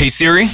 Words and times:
Hey 0.00 0.08
Siri, 0.08 0.46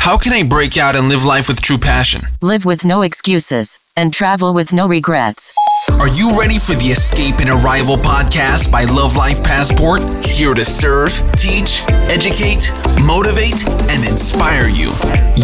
how 0.00 0.18
can 0.18 0.34
I 0.34 0.42
break 0.42 0.76
out 0.76 0.94
and 0.94 1.08
live 1.08 1.24
life 1.24 1.48
with 1.48 1.62
true 1.62 1.78
passion? 1.78 2.20
Live 2.42 2.66
with 2.66 2.84
no 2.84 3.00
excuses 3.00 3.78
and 3.96 4.12
travel 4.12 4.52
with 4.52 4.74
no 4.74 4.86
regrets. 4.86 5.54
Are 5.92 6.08
you 6.08 6.38
ready 6.38 6.58
for 6.58 6.74
the 6.74 6.88
Escape 6.88 7.36
and 7.38 7.48
Arrival 7.48 7.96
podcast 7.96 8.70
by 8.70 8.84
Love 8.84 9.16
Life 9.16 9.42
Passport? 9.42 10.02
Here 10.22 10.52
to 10.52 10.66
serve, 10.66 11.12
teach, 11.32 11.82
educate, 12.10 12.70
motivate, 13.06 13.66
and 13.88 14.06
inspire 14.06 14.68
you. 14.68 14.92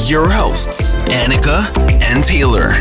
Your 0.06 0.28
hosts, 0.28 0.96
Annika 1.08 1.64
and 2.02 2.22
Taylor. 2.22 2.74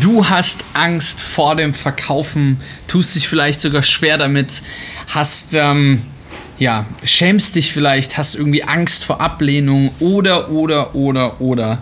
Du 0.00 0.28
hast 0.28 0.64
Angst 0.74 1.22
vor 1.22 1.54
dem 1.54 1.74
Verkaufen, 1.74 2.60
tust 2.88 3.14
dich 3.14 3.28
vielleicht 3.28 3.60
sogar 3.60 3.82
schwer 3.82 4.18
damit, 4.18 4.62
hast, 5.06 5.54
ähm, 5.54 6.02
ja, 6.58 6.86
schämst 7.02 7.56
dich 7.56 7.72
vielleicht, 7.72 8.16
hast 8.16 8.34
irgendwie 8.34 8.64
Angst 8.64 9.04
vor 9.04 9.20
Ablehnung 9.20 9.90
oder, 10.00 10.50
oder, 10.50 10.94
oder, 10.94 11.40
oder. 11.40 11.80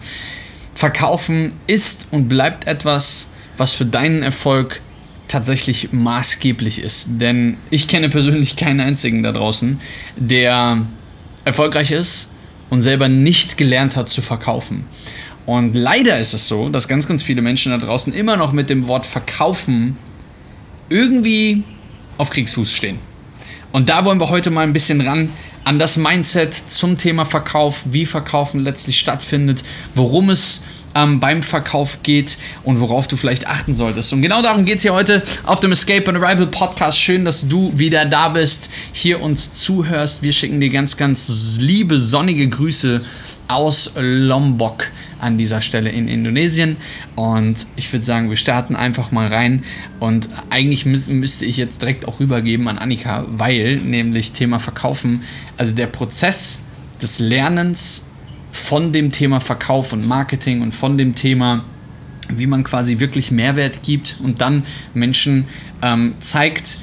Verkaufen 0.75 1.53
ist 1.67 2.09
und 2.11 2.29
bleibt 2.29 2.67
etwas, 2.67 3.29
was 3.57 3.73
für 3.73 3.85
deinen 3.85 4.23
Erfolg 4.23 4.81
tatsächlich 5.29 5.93
maßgeblich 5.93 6.83
ist. 6.83 7.09
Denn 7.21 7.57
ich 7.71 7.89
kenne 7.89 8.09
persönlich 8.09 8.57
keinen 8.57 8.81
einzigen 8.81 9.23
da 9.23 9.33
draußen, 9.33 9.81
der 10.17 10.87
erfolgreich 11.45 11.91
ist 11.91 12.29
und 12.71 12.83
selber 12.83 13.09
nicht 13.09 13.59
gelernt 13.59 13.97
hat 13.97 14.09
zu 14.09 14.23
verkaufen. 14.23 14.85
Und 15.45 15.77
leider 15.77 16.19
ist 16.19 16.35
es 16.35 16.49
so, 16.49 16.69
dass 16.69 16.89
ganz, 16.89 17.09
ganz 17.09 17.23
viele 17.23 17.43
Menschen 17.43 17.73
da 17.73 17.79
draußen 17.79 18.13
immer 18.13 18.37
noch 18.37 18.53
mit 18.53 18.71
dem 18.71 18.87
Wort 18.87 19.07
verkaufen 19.07 19.97
irgendwie 20.89 21.65
auf 22.19 22.31
Kriegsfuß 22.31 22.73
stehen. 22.73 22.99
Und 23.73 23.89
da 23.89 24.05
wollen 24.05 24.21
wir 24.21 24.29
heute 24.29 24.51
mal 24.51 24.63
ein 24.63 24.73
bisschen 24.73 25.01
ran 25.01 25.31
an 25.65 25.79
das 25.79 25.97
Mindset 25.97 26.55
zum 26.55 26.99
Thema 26.99 27.25
Verkauf, 27.25 27.83
wie 27.87 28.05
Verkaufen 28.05 28.61
letztlich 28.61 28.99
stattfindet, 28.99 29.63
worum 29.95 30.31
es 30.31 30.65
ähm, 30.95 31.21
beim 31.21 31.43
Verkauf 31.43 32.03
geht 32.03 32.37
und 32.65 32.81
worauf 32.81 33.09
du 33.09 33.17
vielleicht 33.17 33.47
achten 33.47 33.73
solltest. 33.73 34.13
Und 34.13 34.23
genau 34.23 34.43
darum 34.43 34.65
geht 34.65 34.77
es 34.77 34.83
hier 34.83 34.93
heute 34.93 35.23
auf 35.45 35.61
dem 35.61 35.73
Escape 35.73 36.07
and 36.09 36.23
Arrival 36.23 36.47
Podcast. 36.47 37.01
Schön, 37.01 37.25
dass 37.25 37.49
du 37.49 37.73
wieder 37.79 38.05
da 38.05 38.29
bist, 38.29 38.71
hier 38.93 39.21
uns 39.23 39.55
zuhörst. 39.55 40.23
Wir 40.23 40.33
schicken 40.33 40.61
dir 40.61 40.71
ganz, 40.71 40.97
ganz 40.97 41.57
liebe, 41.59 41.99
sonnige 41.99 42.49
Grüße 42.49 43.03
aus 43.49 43.93
Lombok 43.97 44.91
an 45.21 45.39
dieser 45.39 45.61
Stelle 45.61 45.91
in 45.91 46.09
Indonesien. 46.09 46.77
Und 47.15 47.67
ich 47.77 47.93
würde 47.93 48.05
sagen, 48.05 48.31
wir 48.31 48.37
starten 48.37 48.75
einfach 48.77 49.13
mal 49.13 49.29
rein. 49.29 49.65
Und 50.01 50.29
eigentlich 50.51 50.87
müß, 50.87 51.09
müsste 51.09 51.45
ich 51.45 51.57
jetzt 51.57 51.83
direkt 51.83 52.09
auch 52.09 52.21
rübergeben 52.21 52.69
an 52.69 52.79
Annika, 52.79 53.25
weil 53.29 53.77
nämlich 53.77 54.33
Thema 54.33 54.59
Verkaufen, 54.59 55.23
also 55.57 55.77
der 55.77 55.87
Prozess 55.87 56.61
des 57.01 57.19
Lernens 57.19 58.05
von 58.51 58.93
dem 58.93 59.13
Thema 59.13 59.41
Verkauf 59.41 59.93
und 59.93 60.07
Marketing 60.07 60.63
und 60.63 60.73
von 60.73 60.99
dem 60.99 61.15
Thema 61.15 61.65
wie 62.29 62.47
man 62.47 62.65
quasi 62.65 62.99
wirklich 62.99 63.31
Mehrwert 63.31 63.83
gibt 63.83 64.19
und 64.23 64.41
dann 64.41 64.65
Menschen 64.95 65.47
ähm, 65.83 66.15
zeigt, 66.21 66.79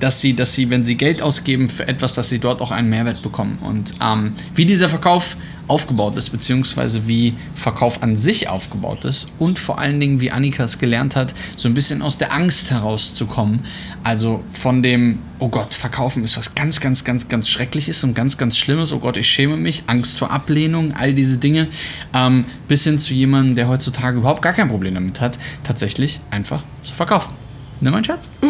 dass 0.00 0.20
sie, 0.20 0.34
dass 0.34 0.54
sie, 0.54 0.70
wenn 0.70 0.84
sie 0.84 0.96
Geld 0.96 1.22
ausgeben 1.22 1.68
für 1.68 1.86
etwas, 1.86 2.14
dass 2.14 2.28
sie 2.28 2.38
dort 2.38 2.60
auch 2.60 2.70
einen 2.70 2.90
Mehrwert 2.90 3.22
bekommen. 3.22 3.58
Und 3.62 3.94
ähm, 4.02 4.32
wie 4.54 4.66
dieser 4.66 4.88
Verkauf 4.88 5.36
aufgebaut 5.68 6.16
ist, 6.16 6.30
beziehungsweise 6.30 7.06
wie 7.06 7.34
Verkauf 7.54 8.02
an 8.02 8.16
sich 8.16 8.48
aufgebaut 8.48 9.04
ist 9.04 9.30
und 9.38 9.58
vor 9.58 9.78
allen 9.78 10.00
Dingen, 10.00 10.20
wie 10.20 10.30
Annika 10.30 10.64
es 10.64 10.78
gelernt 10.78 11.14
hat, 11.14 11.34
so 11.56 11.68
ein 11.68 11.74
bisschen 11.74 12.02
aus 12.02 12.18
der 12.18 12.32
Angst 12.32 12.70
herauszukommen. 12.70 13.60
Also 14.02 14.42
von 14.50 14.82
dem, 14.82 15.18
oh 15.38 15.48
Gott, 15.48 15.74
Verkaufen 15.74 16.24
ist 16.24 16.36
was 16.36 16.54
ganz, 16.54 16.80
ganz, 16.80 17.04
ganz, 17.04 17.28
ganz 17.28 17.48
Schreckliches 17.48 18.02
und 18.02 18.14
ganz, 18.14 18.38
ganz 18.38 18.56
Schlimmes, 18.56 18.92
oh 18.92 18.98
Gott, 18.98 19.16
ich 19.16 19.28
schäme 19.28 19.56
mich, 19.56 19.84
Angst 19.86 20.18
vor 20.18 20.30
Ablehnung, 20.30 20.94
all 20.94 21.12
diese 21.12 21.36
Dinge, 21.36 21.68
ähm, 22.14 22.44
bis 22.66 22.84
hin 22.84 22.98
zu 22.98 23.14
jemandem, 23.14 23.54
der 23.54 23.68
heutzutage 23.68 24.18
überhaupt 24.18 24.42
gar 24.42 24.54
kein 24.54 24.68
Problem 24.68 24.94
damit 24.94 25.20
hat, 25.20 25.38
tatsächlich 25.64 26.20
einfach 26.30 26.64
zu 26.82 26.94
verkaufen. 26.94 27.47
Ne, 27.80 27.90
mein 27.92 28.04
Schatz? 28.04 28.30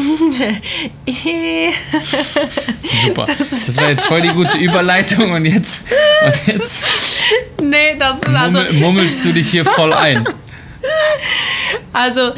Super. 3.04 3.26
Das, 3.26 3.66
das, 3.66 3.76
war 3.76 3.90
jetzt 3.90 4.06
voll 4.06 4.22
die 4.22 4.28
gute 4.28 4.56
Überleitung 4.56 5.32
und 5.32 5.44
jetzt. 5.44 5.86
Und 6.24 6.46
jetzt 6.46 6.84
nee, 7.60 7.94
das 7.98 8.22
ist 8.22 8.28
also. 8.28 8.62
mummelst 8.74 9.26
du 9.26 9.32
dich 9.32 9.50
hier 9.50 9.66
voll 9.66 9.92
ein. 9.92 10.26
Also 11.98 12.30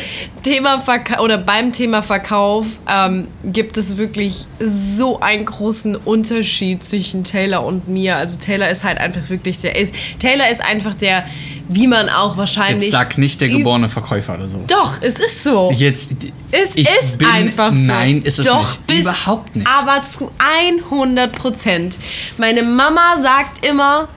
Thema 0.43 0.79
Verka 0.79 1.21
oder 1.21 1.37
beim 1.37 1.71
Thema 1.71 2.01
Verkauf 2.01 2.67
ähm, 2.89 3.29
gibt 3.45 3.77
es 3.77 3.99
wirklich 3.99 4.47
so 4.59 5.21
einen 5.21 5.45
großen 5.45 5.97
Unterschied 5.97 6.83
zwischen 6.83 7.25
Taylor 7.25 7.63
und 7.63 7.87
mir. 7.87 8.17
Also 8.17 8.39
Taylor 8.39 8.71
ist 8.71 8.85
halt 8.85 8.97
einfach 8.99 9.29
wirklich 9.29 9.59
der 9.59 9.77
ist 9.77 9.95
Taylor 10.19 10.49
ist 10.51 10.63
einfach 10.63 10.95
der, 10.95 11.27
wie 11.69 11.87
man 11.87 12.09
auch 12.09 12.39
wahrscheinlich. 12.39 12.85
Jetzt 12.85 12.93
sag 12.93 13.19
nicht 13.19 13.39
der 13.43 13.49
geborene 13.49 13.91
Verkäufer 13.91 14.35
oder 14.35 14.49
so. 14.49 14.65
Doch, 14.67 15.03
es 15.03 15.19
ist 15.19 15.43
so. 15.43 15.71
Jetzt. 15.73 16.15
Es 16.53 16.75
ist 16.75 17.19
bin, 17.19 17.29
einfach 17.29 17.75
so. 17.75 17.81
Nein, 17.83 18.23
ist 18.23 18.39
es 18.39 18.47
Doch, 18.47 18.63
nicht. 18.63 18.87
Bis, 18.87 19.01
Überhaupt 19.01 19.57
nicht. 19.57 19.69
Aber 19.69 20.03
zu 20.03 20.31
100 20.91 21.33
Prozent. 21.33 21.97
Meine 22.39 22.63
Mama 22.63 23.21
sagt 23.21 23.67
immer. 23.67 24.09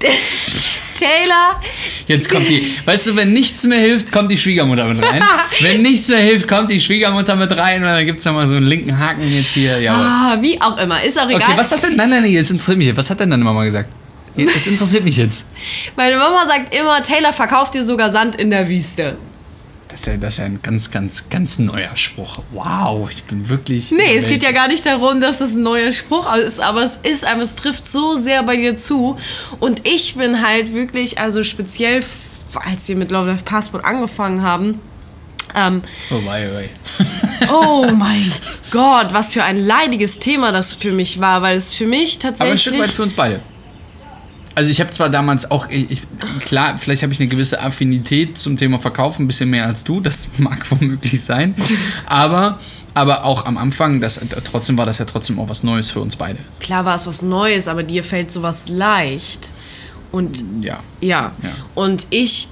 Taylor. 0.98 1.60
Jetzt 2.06 2.30
kommt 2.30 2.48
die. 2.48 2.74
Weißt 2.84 3.06
du, 3.06 3.16
wenn 3.16 3.32
nichts 3.32 3.64
mehr 3.64 3.80
hilft, 3.80 4.12
kommt 4.12 4.30
die 4.30 4.38
Schwiegermutter 4.38 4.84
mit 4.84 5.02
rein. 5.02 5.22
wenn 5.60 5.82
nichts 5.82 6.08
mehr 6.08 6.18
hilft, 6.18 6.48
kommt 6.48 6.70
die 6.70 6.80
Schwiegermutter 6.80 7.36
mit 7.36 7.56
rein. 7.56 7.82
Und 7.82 7.88
dann 7.88 8.06
gibt 8.06 8.20
es 8.20 8.24
nochmal 8.24 8.46
so 8.46 8.54
einen 8.54 8.66
linken 8.66 8.98
Haken 8.98 9.30
jetzt 9.32 9.54
hier. 9.54 9.80
Ja, 9.80 9.94
ah, 9.94 10.38
wie 10.40 10.60
auch 10.60 10.78
immer. 10.78 11.02
Ist 11.02 11.20
auch 11.20 11.28
egal. 11.28 11.42
Okay, 11.42 11.52
was 11.56 11.72
hat 11.72 11.82
denn. 11.82 11.96
Nein, 11.96 12.10
nein, 12.10 12.22
nein, 12.22 12.32
jetzt 12.32 12.50
interessiert 12.50 12.78
mich. 12.78 12.96
Was 12.96 13.10
hat 13.10 13.20
denn 13.20 13.30
deine 13.30 13.44
Mama 13.44 13.64
gesagt? 13.64 13.88
Das 14.36 14.66
interessiert 14.66 15.04
mich 15.04 15.16
jetzt. 15.16 15.46
Meine 15.96 16.16
Mama 16.16 16.44
sagt 16.46 16.74
immer, 16.74 17.02
Taylor 17.02 17.32
verkauft 17.32 17.74
dir 17.74 17.84
sogar 17.84 18.10
Sand 18.10 18.36
in 18.36 18.50
der 18.50 18.68
Wüste. 18.68 19.16
Das 19.88 20.00
ist, 20.00 20.06
ja, 20.06 20.16
das 20.16 20.34
ist 20.34 20.38
ja 20.38 20.44
ein 20.46 20.60
ganz, 20.62 20.90
ganz, 20.90 21.28
ganz 21.30 21.58
neuer 21.58 21.94
Spruch. 21.94 22.38
Wow, 22.52 23.08
ich 23.10 23.24
bin 23.24 23.48
wirklich. 23.48 23.92
Nee, 23.92 24.16
es 24.16 24.26
geht 24.26 24.42
ja 24.42 24.52
gar 24.52 24.68
nicht 24.68 24.84
darum, 24.84 25.20
dass 25.20 25.40
es 25.40 25.54
ein 25.54 25.62
neuer 25.62 25.92
Spruch 25.92 26.32
ist, 26.34 26.60
aber 26.60 26.82
es 26.82 26.96
ist 26.96 27.24
einfach, 27.24 27.42
es 27.42 27.54
trifft 27.54 27.86
so 27.86 28.16
sehr 28.16 28.42
bei 28.42 28.56
dir 28.56 28.76
zu. 28.76 29.16
Und 29.60 29.86
ich 29.88 30.16
bin 30.16 30.42
halt 30.46 30.74
wirklich, 30.74 31.18
also 31.18 31.42
speziell, 31.42 32.02
als 32.64 32.88
wir 32.88 32.96
mit 32.96 33.10
Love 33.10 33.30
Life 33.30 33.44
Passport 33.44 33.84
angefangen 33.84 34.42
haben, 34.42 34.80
ähm, 35.54 35.82
oh 36.10 36.20
mein, 36.24 36.68
oh 37.50 37.86
mein 37.94 38.32
Gott, 38.70 39.12
was 39.12 39.32
für 39.32 39.44
ein 39.44 39.58
leidiges 39.58 40.18
Thema 40.18 40.52
das 40.52 40.74
für 40.74 40.92
mich 40.92 41.20
war, 41.20 41.40
weil 41.40 41.56
es 41.56 41.72
für 41.72 41.86
mich 41.86 42.18
tatsächlich. 42.18 42.40
Aber 42.40 42.52
ein 42.52 42.58
Stück 42.58 42.78
weit 42.78 42.88
für 42.88 43.02
uns 43.02 43.14
beide. 43.14 43.40
Also 44.56 44.70
ich 44.70 44.80
habe 44.80 44.90
zwar 44.90 45.10
damals 45.10 45.50
auch, 45.50 45.68
ich, 45.68 46.00
klar, 46.40 46.78
vielleicht 46.78 47.02
habe 47.02 47.12
ich 47.12 47.20
eine 47.20 47.28
gewisse 47.28 47.60
Affinität 47.60 48.38
zum 48.38 48.56
Thema 48.56 48.78
Verkauf, 48.78 49.18
ein 49.18 49.26
bisschen 49.26 49.50
mehr 49.50 49.66
als 49.66 49.84
du, 49.84 50.00
das 50.00 50.30
mag 50.38 50.64
womöglich 50.70 51.22
sein, 51.22 51.54
aber, 52.06 52.58
aber 52.94 53.26
auch 53.26 53.44
am 53.44 53.58
Anfang, 53.58 54.00
das, 54.00 54.18
trotzdem 54.44 54.78
war 54.78 54.86
das 54.86 54.96
ja 54.96 55.04
trotzdem 55.04 55.38
auch 55.38 55.50
was 55.50 55.62
Neues 55.62 55.90
für 55.90 56.00
uns 56.00 56.16
beide. 56.16 56.38
Klar 56.58 56.86
war 56.86 56.94
es 56.94 57.06
was 57.06 57.20
Neues, 57.20 57.68
aber 57.68 57.82
dir 57.82 58.02
fällt 58.02 58.32
sowas 58.32 58.70
leicht. 58.70 59.52
Und 60.10 60.42
ja. 60.62 60.80
ja. 61.02 61.32
ja. 61.42 61.50
Und 61.74 62.06
ich 62.08 62.48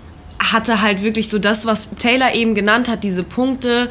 hatte 0.52 0.80
halt 0.80 1.02
wirklich 1.02 1.28
so 1.28 1.38
das, 1.38 1.66
was 1.66 1.90
Taylor 1.98 2.34
eben 2.34 2.54
genannt 2.54 2.88
hat, 2.88 3.04
diese 3.04 3.22
Punkte, 3.22 3.88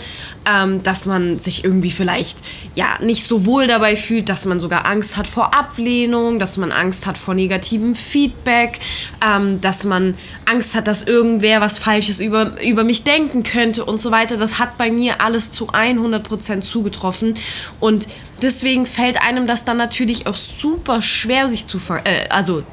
ähm, 0.50 0.84
dass 0.84 1.06
man 1.06 1.40
sich 1.40 1.64
irgendwie 1.64 1.92
vielleicht 1.92 2.38
ja 2.76 2.98
nicht 3.02 3.26
so 3.26 3.46
wohl 3.46 3.68
dabei 3.68 3.96
fühlt, 3.96 4.30
dass 4.30 4.46
man 4.46 4.60
sogar 4.60 4.86
Angst 4.86 5.18
hat 5.18 5.28
vor 5.28 5.54
Ablehnung, 5.54 6.40
dass 6.40 6.58
man 6.58 6.72
Angst 6.72 7.06
hat 7.06 7.18
vor 7.18 7.34
negativem 7.34 7.96
Feedback, 7.96 8.80
ähm, 9.26 9.62
dass 9.62 9.86
man 9.86 10.16
Angst 10.46 10.76
hat, 10.76 10.88
dass 10.88 11.04
irgendwer 11.04 11.62
was 11.62 11.80
Falsches 11.80 12.20
über, 12.20 12.62
über 12.62 12.84
mich 12.84 13.04
denken 13.04 13.44
könnte 13.44 13.86
und 13.86 13.98
so 13.98 14.12
weiter. 14.12 14.38
Das 14.38 14.60
hat 14.60 14.78
bei 14.78 14.92
mir 14.92 15.22
alles 15.22 15.52
zu 15.52 15.70
100% 15.70 16.62
zugetroffen 16.62 17.36
und 17.80 18.08
deswegen 18.42 18.86
fällt 18.86 19.22
einem 19.26 19.48
das 19.48 19.66
dann 19.66 19.78
natürlich 19.78 20.28
auch 20.28 20.36
super 20.36 21.02
schwer, 21.02 21.50
sich 21.50 21.68
zu 21.68 21.80
ver 21.80 22.06
äh, 22.06 22.28
also 22.30 22.64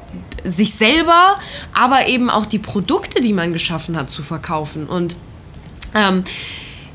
sich 0.43 0.73
selber, 0.73 1.37
aber 1.73 2.07
eben 2.07 2.29
auch 2.29 2.45
die 2.45 2.59
Produkte, 2.59 3.21
die 3.21 3.33
man 3.33 3.53
geschaffen 3.53 3.95
hat, 3.97 4.09
zu 4.09 4.23
verkaufen. 4.23 4.87
Und 4.87 5.15
ähm, 5.95 6.23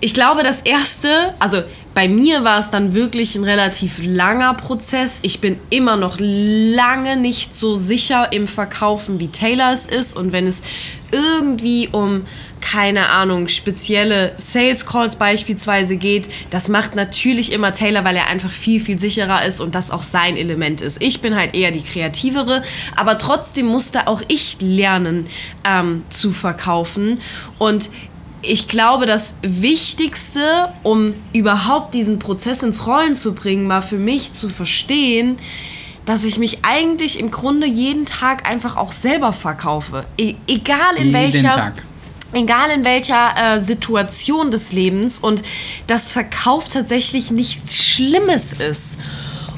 ich 0.01 0.13
glaube, 0.13 0.43
das 0.43 0.61
erste, 0.61 1.35
also 1.39 1.63
bei 1.95 2.09
mir 2.09 2.45
war 2.45 2.59
es 2.59 2.71
dann 2.71 2.93
wirklich 2.93 3.35
ein 3.37 3.45
relativ 3.45 4.01
langer 4.03 4.53
Prozess. 4.53 5.21
Ich 5.23 5.41
bin 5.41 5.59
immer 5.71 5.97
noch 5.97 6.17
lange 6.19 7.17
nicht 7.17 7.55
so 7.55 7.75
sicher 7.75 8.33
im 8.33 8.47
Verkaufen, 8.47 9.19
wie 9.19 9.29
Taylor 9.29 9.73
es 9.73 9.87
ist. 9.87 10.15
Und 10.15 10.33
wenn 10.33 10.47
es 10.47 10.63
irgendwie 11.11 11.89
um 11.91 12.27
keine 12.73 13.11
Ahnung, 13.11 13.47
spezielle 13.47 14.33
Sales 14.39 14.87
Calls 14.87 15.15
beispielsweise 15.15 15.97
geht, 15.97 16.29
das 16.51 16.69
macht 16.69 16.97
natürlich 16.97 17.53
immer 17.53 17.73
Taylor, 17.73 18.05
weil 18.05 18.17
er 18.17 18.27
einfach 18.27 18.51
viel, 18.51 18.81
viel 18.81 18.99
sicherer 18.99 19.45
ist 19.45 19.61
und 19.61 19.77
das 19.77 19.93
auch 19.93 20.03
sein 20.03 20.37
Element 20.37 20.81
ist. 20.81 21.01
Ich 21.01 21.21
bin 21.21 21.37
halt 21.37 21.55
eher 21.55 21.71
die 21.71 21.83
kreativere, 21.83 22.63
aber 22.97 23.19
trotzdem 23.19 23.67
musste 23.67 24.09
auch 24.09 24.21
ich 24.27 24.57
lernen 24.61 25.29
ähm, 25.65 26.03
zu 26.09 26.33
verkaufen 26.33 27.21
und 27.59 27.91
ich 28.43 28.67
glaube, 28.67 29.07
das 29.07 29.35
Wichtigste, 29.43 30.69
um 30.83 31.15
überhaupt 31.33 31.95
diesen 31.95 32.19
Prozess 32.19 32.63
ins 32.63 32.87
Rollen 32.87 33.15
zu 33.15 33.33
bringen, 33.33 33.69
war 33.69 33.83
für 33.83 33.97
mich 33.97 34.33
zu 34.33 34.49
verstehen, 34.49 35.37
dass 36.05 36.25
ich 36.25 36.39
mich 36.39 36.59
eigentlich 36.63 37.19
im 37.19 37.31
Grunde 37.31 37.67
jeden 37.67 38.07
Tag 38.07 38.49
einfach 38.49 38.77
auch 38.77 38.93
selber 38.93 39.33
verkaufe. 39.33 40.05
E 40.17 40.35
egal 40.49 40.97
in 40.97 41.07
Jeden 41.07 41.15
welcher. 41.15 41.51
Tag. 41.51 41.83
Egal 42.37 42.69
in 42.69 42.85
welcher 42.85 43.35
äh, 43.57 43.61
Situation 43.63 44.51
des 44.51 44.71
Lebens 44.73 45.21
und 45.21 45.43
das 45.87 46.13
Verkauf 46.13 46.69
tatsächlich 46.69 47.31
nichts 47.31 47.83
Schlimmes 47.83 48.53
ist. 48.53 48.99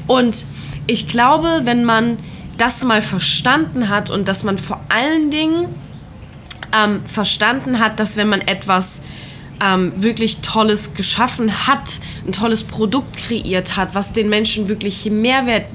Und 0.07 0.45
ich 0.87 1.09
glaube, 1.09 1.61
wenn 1.65 1.83
man 1.83 2.17
das 2.57 2.85
mal 2.85 3.01
verstanden 3.01 3.89
hat 3.89 4.09
und 4.09 4.29
dass 4.29 4.43
man 4.43 4.57
vor 4.57 4.79
allen 4.87 5.29
Dingen 5.29 5.67
ähm, 6.73 7.01
verstanden 7.05 7.79
hat, 7.79 7.99
dass 7.99 8.15
wenn 8.15 8.29
man 8.29 8.39
etwas 8.39 9.01
ähm, 9.61 9.91
wirklich 10.01 10.37
Tolles 10.37 10.93
geschaffen 10.93 11.67
hat, 11.67 11.99
ein 12.25 12.31
tolles 12.31 12.63
Produkt 12.63 13.17
kreiert 13.17 13.75
hat, 13.75 13.93
was 13.93 14.13
den 14.13 14.29
Menschen 14.29 14.67
wirklich 14.67 15.09
Mehrwert 15.11 15.65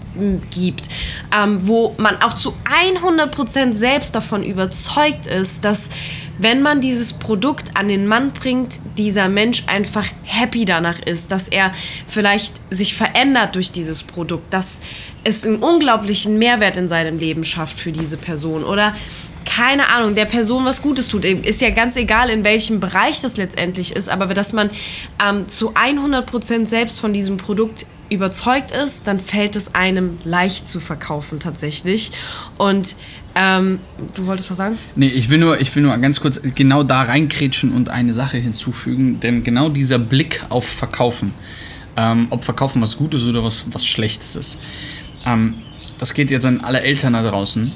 gibt, 0.51 0.89
ähm, 1.37 1.67
wo 1.67 1.95
man 1.99 2.17
auch 2.23 2.35
zu 2.35 2.55
100% 3.03 3.73
selbst 3.73 4.15
davon 4.15 4.43
überzeugt 4.43 5.27
ist, 5.27 5.65
dass 5.65 5.91
wenn 6.39 6.63
man 6.63 6.81
dieses 6.81 7.13
Produkt 7.13 7.77
an 7.77 7.89
den 7.89 8.07
Mann 8.07 8.33
bringt, 8.33 8.81
dieser 8.99 9.29
Mensch 9.29 9.65
einfach 9.67 10.07
happy 10.25 10.65
danach 10.65 10.99
ist, 11.01 11.31
dass 11.31 11.49
er 11.49 11.73
vielleicht 12.07 12.61
sich 12.71 12.95
verändert 12.95 13.55
durch 13.55 13.73
dieses 13.73 14.03
Produkt, 14.03 14.53
dass 14.53 14.81
es 15.23 15.47
einen 15.47 15.57
unglaublichen 15.57 16.39
Mehrwert 16.39 16.77
in 16.77 16.89
seinem 16.89 17.19
Leben 17.19 17.45
schafft 17.45 17.79
für 17.79 17.93
diese 17.93 18.17
Person 18.17 18.65
oder 18.65 18.95
keine 19.45 19.89
Ahnung, 19.91 20.15
der 20.15 20.25
Person 20.25 20.65
was 20.65 20.83
Gutes 20.83 21.09
tut. 21.09 21.25
Ist 21.25 21.61
ja 21.61 21.71
ganz 21.71 21.97
egal, 21.97 22.31
in 22.31 22.45
welchem 22.45 22.81
Bereich 22.81 23.21
das 23.21 23.37
letztendlich 23.37 23.95
ist, 23.95 24.09
aber 24.09 24.27
dass 24.35 24.53
man 24.53 24.71
ähm, 25.25 25.49
zu 25.49 25.75
100% 25.75 26.67
selbst 26.67 26.99
von 26.99 27.13
diesem 27.13 27.37
Produkt 27.37 27.87
überzeugt 28.11 28.71
ist, 28.71 29.07
dann 29.07 29.19
fällt 29.19 29.57
es 29.57 29.75
einem 29.75 30.19
leicht 30.25 30.69
zu 30.69 30.81
verkaufen 30.81 31.41
tatsächlich. 31.41 32.13
Und 32.59 32.97
ähm, 33.35 33.81
du 34.15 34.27
wolltest 34.27 34.51
was 34.51 34.57
sagen? 34.57 34.79
Nee, 34.95 35.09
ich 35.09 35.29
will, 35.29 35.39
nur, 35.39 35.61
ich 35.61 35.75
will 35.75 35.83
nur 35.83 35.97
ganz 35.99 36.21
kurz 36.21 36.41
genau 36.55 36.83
da 36.83 37.03
reinkrätschen 37.03 37.73
und 37.73 37.89
eine 37.89 38.15
Sache 38.15 38.39
hinzufügen, 38.39 39.21
denn 39.21 39.43
genau 39.43 39.69
dieser 39.69 39.99
Blick 39.99 40.43
auf 40.51 40.67
Verkaufen, 40.67 41.35
ähm, 41.97 42.29
ob 42.31 42.45
Verkaufen 42.45 42.81
was 42.81 42.97
Gutes 42.97 43.27
oder 43.27 43.43
was, 43.43 43.67
was 43.73 43.85
Schlechtes 43.85 44.37
ist, 44.37 44.61
ähm, 45.27 45.55
das 45.99 46.15
geht 46.15 46.31
jetzt 46.31 46.47
an 46.47 46.61
alle 46.61 46.81
Eltern 46.81 47.15
da 47.15 47.29
draußen. 47.29 47.73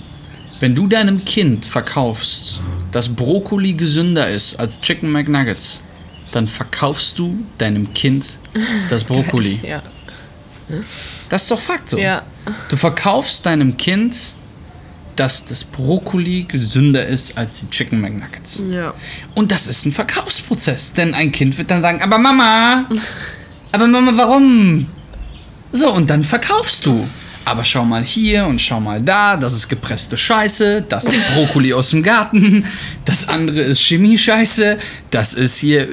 Wenn 0.60 0.75
du 0.75 0.87
deinem 0.87 1.25
Kind 1.25 1.66
verkaufst, 1.66 2.60
dass 2.90 3.08
Brokkoli 3.08 3.75
gesünder 3.75 4.28
ist 4.28 4.56
als 4.56 4.81
Chicken 4.81 5.10
McNuggets, 5.12 5.82
dann 6.32 6.49
verkaufst 6.49 7.19
du 7.19 7.44
deinem 7.58 7.94
Kind 7.94 8.38
das 8.90 9.05
Brokkoli. 9.05 9.60
Ja. 9.62 9.82
Das 11.31 11.43
ist 11.43 11.50
doch 11.50 11.60
Fakt 11.60 11.88
so. 11.88 11.99
Ja. 11.99 12.22
Du 12.69 12.76
verkaufst 12.76 13.46
deinem 13.46 13.76
Kind, 13.76 14.34
dass 15.19 15.44
das 15.44 15.65
Brokkoli 15.65 16.44
gesünder 16.44 17.05
ist 17.05 17.37
als 17.37 17.59
die 17.59 17.69
Chicken 17.70 18.00
McNuggets. 18.00 18.62
Ja. 18.70 18.94
Und 19.35 19.50
das 19.50 19.67
ist 19.67 19.85
ein 19.85 19.93
Verkaufsprozess, 19.93 20.94
denn 20.94 21.12
ein 21.12 21.32
Kind 21.32 21.59
wird 21.59 21.73
dann 21.73 21.82
sagen, 21.82 22.00
aber 22.03 22.19
Mama, 22.19 22.87
aber 23.73 23.87
Mama, 23.88 24.12
warum? 24.15 24.87
So, 25.73 25.93
und 25.93 26.09
dann 26.09 26.23
verkaufst 26.23 26.87
du. 26.87 27.09
Aber 27.44 27.65
schau 27.65 27.85
mal 27.85 28.05
hier 28.05 28.47
und 28.47 28.61
schau 28.61 28.79
mal 28.79 29.00
da, 29.00 29.37
das 29.37 29.55
ist 29.55 29.69
gepresste 29.69 30.17
Scheiße, 30.17 30.85
das 30.88 31.06
ist 31.06 31.20
Brokkoli 31.35 31.73
aus 31.73 31.91
dem 31.91 32.03
Garten, 32.03 32.65
das 33.06 33.29
andere 33.29 33.62
ist 33.62 33.81
Chemie-Scheiße, 33.81 34.79
das 35.11 35.35
ist 35.35 35.56
hier 35.56 35.88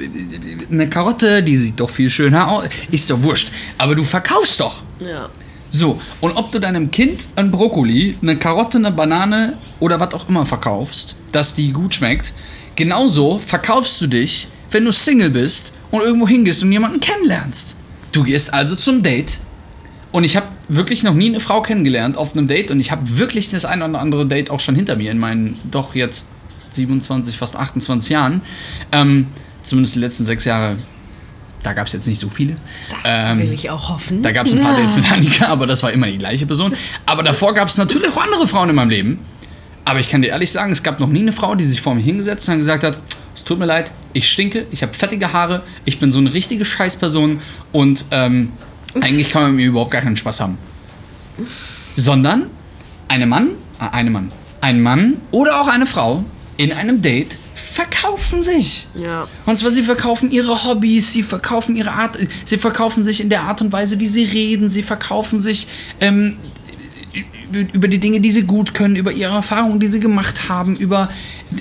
eine 0.70 0.88
Karotte, 0.88 1.42
die 1.42 1.56
sieht 1.56 1.80
doch 1.80 1.90
viel 1.90 2.10
schöner 2.10 2.46
aus. 2.48 2.68
Ist 2.90 3.10
doch 3.10 3.22
wurscht. 3.22 3.48
Aber 3.78 3.94
du 3.94 4.04
verkaufst 4.04 4.60
doch. 4.60 4.82
Ja. 5.00 5.30
So, 5.76 6.00
und 6.22 6.32
ob 6.32 6.52
du 6.52 6.58
deinem 6.58 6.90
Kind 6.90 7.28
ein 7.36 7.50
Brokkoli, 7.50 8.16
eine 8.22 8.36
Karotte, 8.38 8.78
eine 8.78 8.90
Banane 8.92 9.58
oder 9.78 10.00
was 10.00 10.14
auch 10.14 10.26
immer 10.26 10.46
verkaufst, 10.46 11.16
dass 11.32 11.54
die 11.54 11.70
gut 11.70 11.94
schmeckt, 11.94 12.32
genauso 12.76 13.38
verkaufst 13.38 14.00
du 14.00 14.06
dich, 14.06 14.48
wenn 14.70 14.86
du 14.86 14.90
Single 14.92 15.28
bist 15.28 15.72
und 15.90 16.00
irgendwo 16.00 16.26
hingehst 16.26 16.62
und 16.62 16.72
jemanden 16.72 17.00
kennenlernst. 17.00 17.76
Du 18.12 18.22
gehst 18.22 18.54
also 18.54 18.74
zum 18.74 19.02
Date 19.02 19.38
und 20.12 20.24
ich 20.24 20.34
habe 20.34 20.46
wirklich 20.68 21.02
noch 21.02 21.12
nie 21.12 21.28
eine 21.28 21.40
Frau 21.40 21.60
kennengelernt 21.60 22.16
auf 22.16 22.32
einem 22.32 22.48
Date 22.48 22.70
und 22.70 22.80
ich 22.80 22.90
habe 22.90 23.18
wirklich 23.18 23.50
das 23.50 23.66
ein 23.66 23.82
oder 23.82 24.00
andere 24.00 24.24
Date 24.24 24.48
auch 24.48 24.60
schon 24.60 24.76
hinter 24.76 24.96
mir 24.96 25.10
in 25.10 25.18
meinen 25.18 25.58
doch 25.70 25.94
jetzt 25.94 26.30
27, 26.70 27.36
fast 27.36 27.54
28 27.54 28.08
Jahren. 28.08 28.40
Ähm, 28.92 29.26
zumindest 29.62 29.96
die 29.96 30.00
letzten 30.00 30.24
sechs 30.24 30.46
Jahre, 30.46 30.78
da 31.66 31.72
gab 31.72 31.88
es 31.88 31.92
jetzt 31.94 32.06
nicht 32.06 32.20
so 32.20 32.28
viele. 32.28 32.56
Das 33.02 33.30
Ähm, 33.32 33.38
will 33.40 33.52
ich 33.52 33.68
auch 33.70 33.88
hoffen. 33.88 34.22
da 34.22 34.30
gab 34.30 34.46
es 34.46 34.52
ein 34.52 34.60
paar 34.62 34.74
Dates 34.76 34.94
mit 34.94 35.10
Annika, 35.12 35.46
aber 35.48 35.66
das 35.66 35.82
war 35.82 35.90
immer 35.92 36.06
die 36.06 36.18
gleiche 36.18 36.46
Person. 36.46 36.72
Aber 37.06 37.24
davor 37.24 37.54
gab 37.54 37.66
es 37.66 37.76
natürlich 37.76 38.08
auch 38.08 38.22
andere 38.22 38.46
Frauen 38.46 38.70
in 38.70 38.76
meinem 38.76 38.90
Leben. 38.90 39.18
Aber 39.84 39.98
ich 39.98 40.08
kann 40.08 40.22
dir 40.22 40.28
ehrlich 40.28 40.50
sagen, 40.52 40.70
es 40.70 40.82
gab 40.84 41.00
noch 41.00 41.08
nie 41.08 41.20
eine 41.20 41.32
Frau, 41.32 41.56
die 41.56 41.66
sich 41.66 41.80
vor 41.80 41.94
mir 41.96 42.00
hingesetzt 42.02 42.48
und 42.48 42.58
gesagt 42.58 42.84
hat, 42.84 43.00
es 43.34 43.44
tut 43.44 43.58
mir 43.58 43.66
leid, 43.66 43.90
ich 44.12 44.28
stinke, 44.30 44.66
ich 44.70 44.82
habe 44.82 44.92
fettige 44.94 45.32
Haare, 45.32 45.62
ich 45.84 45.98
bin 45.98 46.12
so 46.12 46.18
eine 46.20 46.32
richtige 46.32 46.64
Scheißperson 46.64 47.40
und 47.72 48.04
ähm, 48.12 48.52
eigentlich 49.00 49.30
kann 49.30 49.42
man 49.42 49.50
mit 49.52 49.60
mir 49.64 49.66
überhaupt 49.70 49.90
gar 49.90 50.02
keinen 50.02 50.16
Spaß 50.16 50.40
haben. 50.40 50.56
Sondern 51.96 52.46
eine 53.08 53.26
Mann, 53.26 53.50
äh, 53.80 53.88
eine 53.92 54.10
Mann, 54.10 54.30
ein 54.60 54.80
Mann 54.80 55.14
oder 55.32 55.60
auch 55.60 55.68
eine 55.68 55.86
Frau 55.86 56.24
in 56.56 56.72
einem 56.72 57.02
Date 57.02 57.36
verkaufen 58.26 58.42
sich. 58.42 58.88
Ja. 58.94 59.26
Und 59.44 59.56
zwar, 59.56 59.70
sie 59.70 59.82
verkaufen 59.82 60.30
ihre 60.30 60.64
Hobbys, 60.64 61.12
sie 61.12 61.22
verkaufen 61.22 61.76
ihre 61.76 61.92
Art, 61.92 62.18
sie 62.44 62.58
verkaufen 62.58 63.04
sich 63.04 63.20
in 63.20 63.28
der 63.30 63.42
Art 63.42 63.60
und 63.62 63.72
Weise, 63.72 64.00
wie 64.00 64.06
sie 64.06 64.24
reden, 64.24 64.68
sie 64.68 64.82
verkaufen 64.82 65.40
sich 65.40 65.66
ähm, 66.00 66.36
über- 67.72 67.88
die 67.88 67.98
Dinge, 67.98 68.20
die 68.20 68.30
sie 68.30 68.42
gut 68.42 68.74
können, 68.74 68.96
über 68.96 69.12
ihre 69.12 69.34
Erfahrungen, 69.34 69.78
die 69.78 69.86
sie 69.86 70.00
gemacht 70.00 70.48
haben, 70.48 70.76
über, 70.76 71.08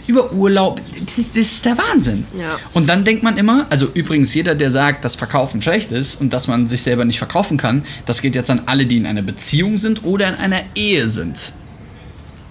über 0.08 0.34
Urlaub. 0.34 0.82
Das 1.06 1.18
ist, 1.18 1.32
das 1.38 1.44
ist 1.52 1.66
der 1.66 1.78
Wahnsinn. 1.78 2.26
Ja. 2.38 2.58
Und 2.74 2.90
dann 2.90 3.04
denkt 3.04 3.24
man 3.24 3.38
immer, 3.38 3.68
also 3.70 3.88
übrigens 3.94 4.34
jeder, 4.34 4.56
der 4.56 4.72
sagt, 4.72 5.06
dass 5.06 5.16
Verkaufen 5.16 5.62
schlecht 5.62 5.92
ist 5.92 6.20
und 6.20 6.34
dass 6.34 6.48
man 6.48 6.68
sich 6.68 6.82
selber 6.82 7.06
nicht 7.06 7.20
verkaufen 7.20 7.58
kann, 7.58 7.86
das 8.06 8.22
geht 8.22 8.36
jetzt 8.36 8.50
an 8.50 8.64
alle, 8.66 8.86
die 8.86 8.98
in 8.98 9.06
einer 9.06 9.22
Beziehung 9.22 9.78
sind 9.78 10.04
oder 10.04 10.28
in 10.30 10.36
einer 10.36 10.62
Ehe 10.74 11.08
sind. 11.08 11.54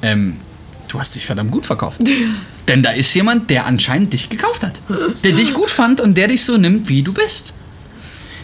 Ähm, 0.03 0.37
du 0.89 1.01
hast 1.01 1.15
dich 1.15 1.27
verdammt 1.27 1.51
gut 1.51 1.67
verkauft. 1.67 2.01
Denn 2.69 2.83
da 2.83 2.93
ist 2.93 3.15
jemand, 3.15 3.51
der 3.51 3.67
anscheinend 3.67 4.13
dich 4.13 4.29
gekauft 4.29 4.63
hat. 4.63 4.81
Der 5.23 5.33
dich 5.33 5.53
gut 5.53 5.71
fand 5.71 6.01
und 6.01 6.15
der 6.15 6.29
dich 6.29 6.45
so 6.45 6.57
nimmt, 6.57 6.89
wie 6.89 7.03
du 7.03 7.13
bist. 7.13 7.55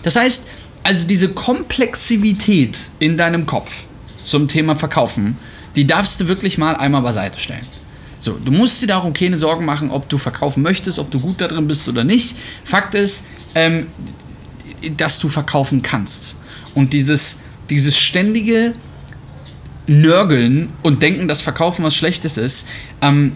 Das 0.02 0.16
heißt, 0.16 0.46
also 0.82 1.06
diese 1.06 1.28
Komplexität 1.30 2.78
in 2.98 3.16
deinem 3.16 3.46
Kopf 3.46 3.86
zum 4.22 4.48
Thema 4.48 4.76
Verkaufen, 4.76 5.36
die 5.76 5.86
darfst 5.86 6.20
du 6.20 6.28
wirklich 6.28 6.58
mal 6.58 6.76
einmal 6.76 7.02
beiseite 7.02 7.40
stellen. 7.40 7.66
So, 8.18 8.32
du 8.32 8.52
musst 8.52 8.82
dir 8.82 8.86
darum 8.86 9.14
keine 9.14 9.38
Sorgen 9.38 9.64
machen, 9.64 9.90
ob 9.90 10.08
du 10.08 10.18
verkaufen 10.18 10.62
möchtest, 10.62 10.98
ob 10.98 11.10
du 11.10 11.20
gut 11.20 11.40
da 11.40 11.48
drin 11.48 11.66
bist 11.66 11.88
oder 11.88 12.04
nicht. 12.04 12.36
Fakt 12.64 12.94
ist, 12.94 13.26
ähm, 13.54 13.86
dass 14.96 15.18
du 15.18 15.28
verkaufen 15.28 15.80
kannst. 15.80 16.36
Und 16.74 16.92
dieses, 16.92 17.40
dieses 17.70 17.98
ständige 17.98 18.74
Nörgeln 19.86 20.70
und 20.82 21.02
denken, 21.02 21.28
dass 21.28 21.40
Verkaufen 21.40 21.84
was 21.84 21.96
Schlechtes 21.96 22.36
ist, 22.36 22.68
ähm, 23.00 23.32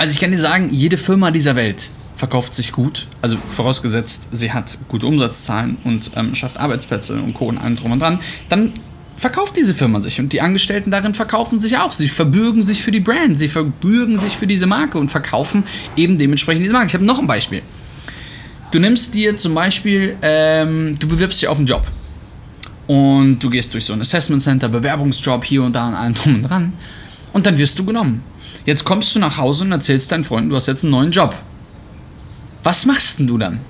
also 0.00 0.14
ich 0.14 0.18
kann 0.18 0.32
dir 0.32 0.38
sagen, 0.38 0.70
jede 0.72 0.96
Firma 0.96 1.30
dieser 1.30 1.56
Welt 1.56 1.90
verkauft 2.16 2.54
sich 2.54 2.72
gut, 2.72 3.06
also 3.20 3.36
vorausgesetzt, 3.50 4.30
sie 4.32 4.50
hat 4.50 4.78
gute 4.88 5.04
Umsatzzahlen 5.04 5.76
und 5.84 6.12
ähm, 6.16 6.34
schafft 6.34 6.58
Arbeitsplätze 6.58 7.16
und 7.16 7.34
Co. 7.34 7.48
und 7.48 7.58
allem 7.58 7.76
drum 7.76 7.92
und 7.92 8.00
dran, 8.00 8.18
dann 8.48 8.72
verkauft 9.18 9.58
diese 9.58 9.74
Firma 9.74 10.00
sich 10.00 10.18
und 10.18 10.32
die 10.32 10.40
Angestellten 10.40 10.90
darin 10.90 11.12
verkaufen 11.12 11.58
sich 11.58 11.76
auch. 11.76 11.92
Sie 11.92 12.08
verbürgen 12.08 12.62
sich 12.62 12.82
für 12.82 12.92
die 12.92 13.00
Brand, 13.00 13.38
sie 13.38 13.48
verbürgen 13.48 14.16
sich 14.16 14.38
für 14.38 14.46
diese 14.46 14.66
Marke 14.66 14.96
und 14.96 15.10
verkaufen 15.10 15.64
eben 15.96 16.16
dementsprechend 16.16 16.62
diese 16.62 16.72
Marke. 16.72 16.86
Ich 16.86 16.94
habe 16.94 17.04
noch 17.04 17.18
ein 17.18 17.26
Beispiel. 17.26 17.60
Du 18.70 18.78
nimmst 18.78 19.14
dir 19.14 19.36
zum 19.36 19.54
Beispiel, 19.54 20.16
ähm, 20.22 20.98
du 20.98 21.08
bewirbst 21.08 21.42
dich 21.42 21.48
auf 21.48 21.58
einen 21.58 21.66
Job 21.66 21.86
und 22.86 23.38
du 23.38 23.50
gehst 23.50 23.74
durch 23.74 23.84
so 23.84 23.92
ein 23.92 24.00
Assessment 24.00 24.40
Center, 24.40 24.70
Bewerbungsjob 24.70 25.44
hier 25.44 25.62
und 25.62 25.76
da 25.76 25.88
und 25.88 25.94
allem 25.94 26.14
drum 26.14 26.34
und 26.36 26.42
dran 26.44 26.72
und 27.34 27.44
dann 27.44 27.58
wirst 27.58 27.78
du 27.78 27.84
genommen. 27.84 28.22
Jetzt 28.64 28.84
kommst 28.84 29.14
du 29.14 29.18
nach 29.18 29.38
Hause 29.38 29.64
und 29.64 29.72
erzählst 29.72 30.12
deinen 30.12 30.24
Freunden, 30.24 30.50
du 30.50 30.56
hast 30.56 30.66
jetzt 30.68 30.84
einen 30.84 30.92
neuen 30.92 31.10
Job. 31.10 31.34
Was 32.62 32.86
machst 32.86 33.18
denn 33.18 33.26
du 33.26 33.38
dann? 33.38 33.60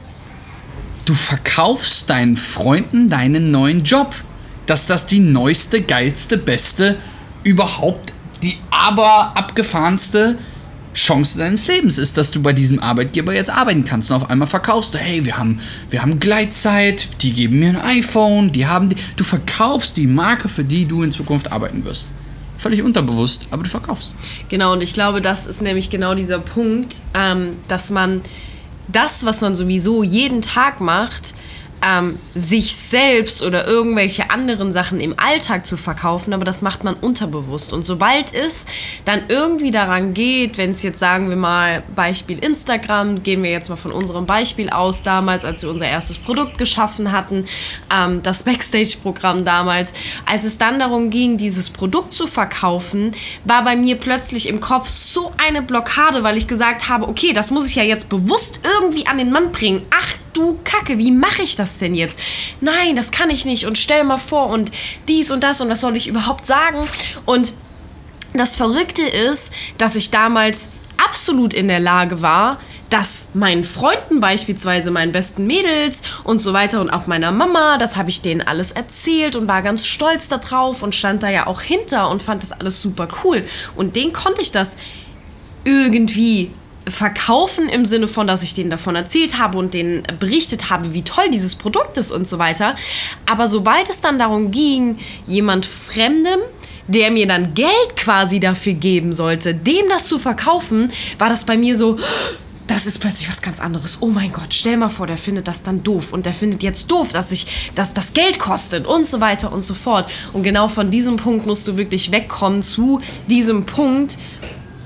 Du 1.05 1.15
verkaufst 1.15 2.11
deinen 2.11 2.37
Freunden 2.37 3.09
deinen 3.09 3.51
neuen 3.51 3.85
Job. 3.85 4.15
Dass 4.67 4.87
das 4.87 5.07
die 5.07 5.21
neueste, 5.21 5.81
geilste, 5.83 6.39
beste, 6.39 6.97
überhaupt 7.43 8.13
die 8.43 8.57
aber 8.71 9.37
abgefahrenste 9.37 10.39
Chance 10.95 11.39
deines 11.39 11.69
Lebens 11.69 11.99
ist, 11.99 12.17
dass 12.17 12.31
du 12.31 12.43
bei 12.43 12.53
diesem 12.53 12.81
Arbeitgeber 12.81 13.33
jetzt 13.33 13.51
arbeiten 13.51 13.85
kannst. 13.85 14.11
Und 14.11 14.17
auf 14.17 14.31
einmal 14.31 14.49
verkaufst 14.49 14.95
du, 14.95 14.99
hey, 14.99 15.25
wir 15.25 15.39
haben, 15.39 15.61
wir 15.89 16.03
haben 16.03 16.19
Gleitzeit, 16.19 17.23
die 17.23 17.33
geben 17.33 17.61
mir 17.61 17.71
ein 17.71 17.99
iPhone, 17.99 18.53
die 18.53 18.67
haben 18.67 18.89
die. 18.89 18.97
Du 19.17 19.23
verkaufst 19.23 19.97
die 19.97 20.07
Marke, 20.07 20.49
für 20.49 20.65
die 20.65 20.87
du 20.87 21.03
in 21.03 21.13
Zukunft 21.13 21.53
arbeiten 21.53 21.85
wirst. 21.85 22.11
Völlig 22.61 22.83
unterbewusst, 22.83 23.47
aber 23.51 23.63
du 23.63 23.71
verkaufst. 23.71 24.15
Genau, 24.51 24.75
und 24.75 24.83
ich 24.83 24.93
glaube, 24.93 25.23
das 25.23 25.47
ist 25.47 25.63
nämlich 25.63 25.89
genau 25.89 26.15
dieser 26.15 26.39
Punkt, 26.39 27.01
ähm, 27.15 27.57
dass 27.69 27.91
man 27.91 28.21
das, 28.89 29.25
was 29.25 29.41
man 29.41 29.55
sowieso 29.55 30.03
jeden 30.03 30.43
Tag 30.43 30.81
macht, 30.83 31.33
ähm, 31.87 32.19
sich 32.35 32.77
selbst 32.77 33.43
oder 33.43 33.67
irgendwelche 33.67 34.31
anderen 34.31 34.73
Sachen 34.73 35.01
im 35.01 35.15
Alltag 35.19 35.67
zu 35.67 35.77
verkaufen, 35.77 36.33
aber 36.33 36.45
das 36.45 36.63
macht 36.63 36.85
man 36.85 36.95
unterbewusst. 36.95 37.73
Und 37.73 37.85
sobald 37.85 38.35
es 38.35 38.67
dann 39.05 39.23
irgendwie 39.29 39.71
daran 39.71 40.15
geht, 40.15 40.59
wenn 40.59 40.73
es 40.73 40.83
jetzt 40.83 40.99
sagen 40.99 41.29
wir 41.31 41.37
mal 41.37 41.83
Beispiel 41.95 42.39
Instagram, 42.39 43.23
gehen 43.23 43.43
wir 43.43 43.51
jetzt 43.51 43.69
mal 43.69 43.77
von 43.77 43.93
unserem 43.93 44.27
Beispiel 44.27 44.71
aus, 44.71 45.03
damals, 45.03 45.45
als 45.45 45.63
wir 45.63 45.71
unser 45.71 45.89
erstes 45.89 46.19
Produkt 46.19 46.59
geschaffen 46.59 47.13
hatten, 47.13 47.47
ähm, 47.95 48.23
das 48.23 48.45
Backstage-Programm 48.45 49.45
damals, 49.45 49.93
als 50.31 50.45
es 50.45 50.59
dann 50.59 50.79
darum 50.79 51.11
ging, 51.11 51.39
dieses 51.39 51.71
Produkt 51.71 52.13
zu 52.13 52.27
verkaufen, 52.27 53.13
war 53.45 53.65
bei 53.65 53.77
mir 53.77 53.97
plötzlich 53.97 54.49
im 54.49 54.61
Kopf 54.61 54.89
so 54.89 55.33
eine 55.39 55.63
Blockade, 55.63 56.23
weil 56.23 56.37
ich 56.37 56.47
gesagt 56.47 56.89
habe, 56.89 57.09
okay, 57.09 57.33
das 57.33 57.51
muss 57.51 57.67
ich 57.69 57.77
ja 57.77 57.83
jetzt 57.83 58.09
bewusst 58.09 58.61
irgendwie 58.63 59.07
an 59.07 59.19
den 59.19 59.31
Mann 59.31 59.53
bringen. 59.53 59.83
Ach 59.91 60.15
du 60.33 60.59
Kacke, 60.65 60.99
wie 60.99 61.11
mache 61.11 61.43
ich 61.43 61.57
das 61.57 61.79
denn 61.79 61.95
jetzt? 61.95 62.19
Nein, 62.61 62.97
das 62.97 63.11
kann 63.11 63.31
ich 63.31 63.45
nicht 63.45 63.67
und 63.67 63.79
stell 63.79 64.05
mal 64.05 64.19
vor 64.19 64.49
und 64.49 64.71
dies 65.09 65.31
und 65.31 65.43
das 65.43 65.61
und 65.61 65.69
was 65.69 65.81
soll 65.81 65.97
ich 65.97 66.07
überhaupt 66.07 66.47
sagen? 66.47 66.79
Und 67.25 67.53
das 68.33 68.57
Verrückte 68.57 69.03
ist, 69.03 69.53
dass 69.79 69.97
ich 69.97 70.11
damals 70.11 70.69
absolut 70.97 71.53
in 71.53 71.69
der 71.69 71.81
Lage 71.81 72.23
war, 72.23 72.61
das 72.91 73.29
meinen 73.35 73.65
Freunden 73.65 74.21
beispielsweise, 74.21 74.91
meinen 74.91 75.13
besten 75.13 75.47
Mädels 75.47 76.03
und 76.25 76.41
so 76.41 76.53
weiter 76.53 76.81
und 76.81 76.91
auch 76.91 77.07
meiner 77.07 77.31
Mama, 77.31 77.79
das 77.79 77.97
habe 77.97 78.11
ich 78.11 78.21
denen 78.21 78.41
alles 78.41 78.73
erzählt 78.73 79.37
und 79.37 79.49
war 79.49 79.63
ganz 79.63 79.87
stolz 79.87 80.29
darauf 80.29 80.83
und 80.83 80.95
stand 80.95 81.23
da 81.23 81.29
ja 81.29 81.47
auch 81.47 81.63
hinter 81.63 82.11
und 82.11 82.23
fand 82.23 82.43
das 82.43 82.53
alles 82.53 82.83
super 82.83 83.09
cool. 83.25 83.45
Und 83.77 83.95
denen 83.95 84.13
konnte 84.13 84.43
ich 84.43 84.51
das 84.51 84.77
irgendwie 85.65 86.51
verkaufen 86.89 87.69
im 87.69 87.85
Sinne 87.85 88.09
von, 88.09 88.27
dass 88.27 88.43
ich 88.43 88.55
denen 88.55 88.71
davon 88.71 88.97
erzählt 88.97 89.39
habe 89.39 89.59
und 89.59 89.75
denen 89.75 90.03
berichtet 90.19 90.71
habe, 90.71 90.93
wie 90.95 91.03
toll 91.03 91.31
dieses 91.33 91.55
Produkt 91.55 91.99
ist 91.99 92.11
und 92.11 92.27
so 92.27 92.39
weiter. 92.39 92.75
Aber 93.27 93.49
sobald 93.49 93.89
es 93.89 94.01
dann 94.01 94.19
darum 94.19 94.51
ging, 94.51 94.99
jemand 95.27 95.67
Fremdem, 95.67 96.41
der 96.89 97.11
mir 97.11 97.27
dann 97.27 97.55
Geld 97.55 97.97
quasi 97.97 98.41
dafür 98.41 98.73
geben 98.73 99.13
sollte, 99.13 99.55
dem 99.55 99.89
das 99.89 100.07
zu 100.07 100.19
verkaufen, 100.19 100.91
war 101.19 101.29
das 101.29 101.45
bei 101.45 101.57
mir 101.57 101.77
so, 101.77 101.99
das 102.67 102.87
ist 102.87 103.01
plötzlich 103.01 103.29
was 103.29 103.43
ganz 103.43 103.61
anderes. 103.61 103.99
Oh 104.01 104.07
mein 104.07 104.33
Gott, 104.33 104.55
stell 104.55 104.77
mal 104.77 104.89
vor, 104.89 105.09
der 105.09 105.19
findet 105.19 105.49
das 105.49 105.65
dann 105.65 105.83
doof 105.83 106.13
und 106.13 106.25
der 106.25 106.33
findet 106.33 106.63
jetzt 106.63 106.91
doof, 106.91 107.11
dass 107.13 107.31
sich 107.31 107.73
dass 107.75 107.95
das 107.95 108.13
Geld 108.13 108.39
kostet 108.39 108.87
und 108.87 109.07
so 109.07 109.21
weiter 109.21 109.53
und 109.53 109.65
so 109.65 109.75
fort. 109.75 110.11
Und 110.33 110.45
genau 110.45 110.69
von 110.69 110.91
diesem 110.91 111.17
Punkt 111.17 111.47
musst 111.47 111.67
du 111.67 111.77
wirklich 111.77 112.13
wegkommen 112.13 112.63
zu 112.63 113.01
diesem 113.29 113.67
Punkt, 113.67 114.19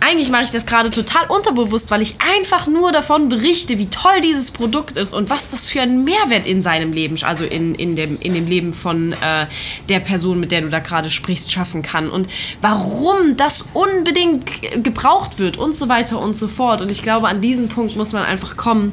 eigentlich 0.01 0.31
mache 0.31 0.43
ich 0.43 0.51
das 0.51 0.67
gerade 0.67 0.91
total 0.91 1.27
unterbewusst, 1.29 1.91
weil 1.91 2.03
ich 2.03 2.17
einfach 2.37 2.67
nur 2.67 2.93
davon 2.93 3.29
berichte, 3.29 3.79
wie 3.79 3.87
toll 3.87 4.21
dieses 4.23 4.51
Produkt 4.51 4.97
ist 4.97 5.15
und 5.15 5.31
was 5.31 5.51
das 5.51 5.65
für 5.65 5.81
einen 5.81 6.05
Mehrwert 6.05 6.47
in 6.47 6.63
seinem 6.63 6.93
Leben, 6.93 7.17
also 7.23 7.45
in, 7.45 7.75
in, 7.75 7.97
dem, 7.97 8.19
in 8.21 8.35
dem 8.35 8.47
Leben 8.47 8.75
von 8.75 9.13
äh, 9.13 9.47
der 9.89 10.01
Person, 10.01 10.41
mit 10.41 10.53
der 10.53 10.63
du 10.63 10.69
da 10.69 10.81
gerade 10.81 11.09
sprichst, 11.09 11.53
schaffen 11.53 11.83
kann 11.83 12.11
und 12.11 12.29
warum 12.61 13.37
das 13.37 13.65
unbedingt 13.73 14.45
gebraucht 14.85 15.39
wird 15.39 15.57
und 15.57 15.75
so 15.75 15.89
weiter 15.89 16.19
und 16.21 16.35
so 16.35 16.49
fort. 16.49 16.83
Und 16.83 16.91
ich 16.91 17.03
glaube, 17.03 17.29
an 17.29 17.41
diesen 17.41 17.69
Punkt 17.69 17.97
muss 17.97 18.13
man 18.13 18.25
einfach 18.25 18.57
kommen. 18.57 18.93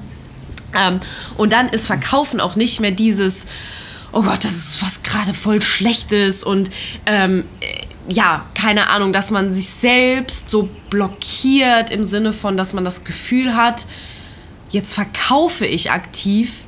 Ähm, 0.73 1.01
und 1.35 1.51
dann 1.51 1.67
ist 1.69 1.87
Verkaufen 1.87 2.39
auch 2.39 2.55
nicht 2.55 2.79
mehr 2.79 2.91
dieses, 2.91 3.47
oh 4.11 4.21
Gott, 4.21 4.43
das 4.43 4.51
ist 4.51 4.81
was 4.81 5.03
gerade 5.03 5.33
voll 5.33 5.61
Schlechtes 5.61 6.43
und 6.43 6.69
ähm, 7.05 7.45
ja, 8.07 8.45
keine 8.55 8.89
Ahnung, 8.89 9.13
dass 9.13 9.31
man 9.31 9.51
sich 9.51 9.69
selbst 9.69 10.49
so 10.49 10.69
blockiert 10.89 11.91
im 11.91 12.03
Sinne 12.03 12.33
von, 12.33 12.57
dass 12.57 12.73
man 12.73 12.83
das 12.83 13.03
Gefühl 13.03 13.55
hat, 13.55 13.85
jetzt 14.69 14.93
verkaufe 14.93 15.65
ich 15.65 15.91
aktiv, 15.91 16.65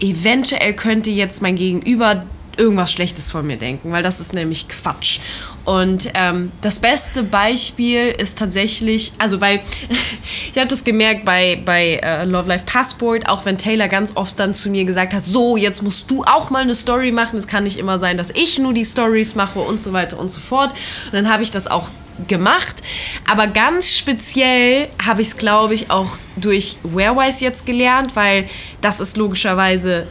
eventuell 0.00 0.74
könnte 0.74 1.10
jetzt 1.10 1.42
mein 1.42 1.56
Gegenüber 1.56 2.24
irgendwas 2.58 2.92
Schlechtes 2.92 3.30
von 3.30 3.46
mir 3.46 3.56
denken, 3.56 3.92
weil 3.92 4.02
das 4.02 4.20
ist 4.20 4.34
nämlich 4.34 4.68
Quatsch. 4.68 5.20
Und 5.64 6.10
ähm, 6.14 6.52
das 6.60 6.78
beste 6.78 7.22
Beispiel 7.22 8.14
ist 8.18 8.38
tatsächlich, 8.38 9.12
also 9.18 9.40
weil 9.40 9.60
ich 10.52 10.58
habe 10.58 10.68
das 10.68 10.84
gemerkt 10.84 11.24
bei, 11.24 11.60
bei 11.64 12.00
äh, 12.02 12.24
Love 12.24 12.48
Life 12.48 12.64
Passport, 12.66 13.28
auch 13.28 13.44
wenn 13.44 13.56
Taylor 13.56 13.88
ganz 13.88 14.12
oft 14.16 14.38
dann 14.38 14.52
zu 14.54 14.68
mir 14.70 14.84
gesagt 14.84 15.14
hat, 15.14 15.24
so, 15.24 15.56
jetzt 15.56 15.82
musst 15.82 16.10
du 16.10 16.22
auch 16.24 16.50
mal 16.50 16.62
eine 16.62 16.74
Story 16.74 17.12
machen. 17.12 17.38
Es 17.38 17.46
kann 17.46 17.64
nicht 17.64 17.78
immer 17.78 17.98
sein, 17.98 18.16
dass 18.16 18.30
ich 18.30 18.58
nur 18.58 18.74
die 18.74 18.84
Stories 18.84 19.34
mache 19.34 19.58
und 19.58 19.80
so 19.80 19.92
weiter 19.92 20.18
und 20.18 20.30
so 20.30 20.40
fort. 20.40 20.72
Und 21.06 21.14
dann 21.14 21.30
habe 21.30 21.42
ich 21.42 21.50
das 21.50 21.66
auch 21.66 21.90
gemacht. 22.28 22.82
Aber 23.30 23.46
ganz 23.46 23.96
speziell 23.96 24.88
habe 25.04 25.22
ich 25.22 25.28
es, 25.28 25.36
glaube 25.36 25.74
ich, 25.74 25.90
auch 25.90 26.10
durch 26.36 26.78
Wearwise 26.82 27.44
jetzt 27.44 27.66
gelernt, 27.66 28.16
weil 28.16 28.48
das 28.80 29.00
ist 29.00 29.16
logischerweise 29.16 30.06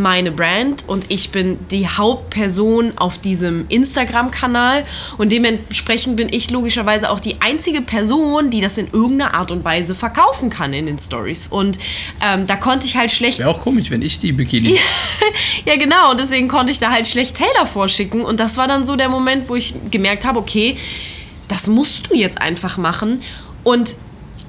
meine 0.00 0.32
Brand 0.32 0.84
und 0.88 1.10
ich 1.10 1.30
bin 1.30 1.58
die 1.70 1.86
Hauptperson 1.88 2.92
auf 2.96 3.18
diesem 3.18 3.66
Instagram-Kanal 3.68 4.84
und 5.18 5.32
dementsprechend 5.32 6.16
bin 6.16 6.28
ich 6.30 6.50
logischerweise 6.50 7.10
auch 7.10 7.20
die 7.20 7.40
einzige 7.40 7.82
Person, 7.82 8.50
die 8.50 8.60
das 8.60 8.78
in 8.78 8.88
irgendeiner 8.92 9.34
Art 9.34 9.50
und 9.50 9.64
Weise 9.64 9.94
verkaufen 9.94 10.50
kann 10.50 10.72
in 10.72 10.86
den 10.86 10.98
Stories. 10.98 11.48
Und 11.48 11.78
ähm, 12.22 12.46
da 12.46 12.56
konnte 12.56 12.86
ich 12.86 12.96
halt 12.96 13.10
schlecht. 13.10 13.38
Wäre 13.38 13.50
auch 13.50 13.60
komisch, 13.60 13.90
wenn 13.90 14.02
ich 14.02 14.20
die 14.20 14.32
Bikini. 14.32 14.78
ja, 15.64 15.76
genau. 15.76 16.10
Und 16.10 16.20
deswegen 16.20 16.48
konnte 16.48 16.72
ich 16.72 16.78
da 16.78 16.90
halt 16.90 17.06
schlecht 17.06 17.36
Taylor 17.36 17.66
vorschicken. 17.66 18.22
Und 18.22 18.40
das 18.40 18.56
war 18.56 18.68
dann 18.68 18.86
so 18.86 18.96
der 18.96 19.08
Moment, 19.08 19.48
wo 19.48 19.56
ich 19.56 19.74
gemerkt 19.90 20.24
habe, 20.24 20.38
okay, 20.38 20.76
das 21.48 21.66
musst 21.66 22.10
du 22.10 22.14
jetzt 22.14 22.40
einfach 22.40 22.78
machen. 22.78 23.22
Und 23.64 23.96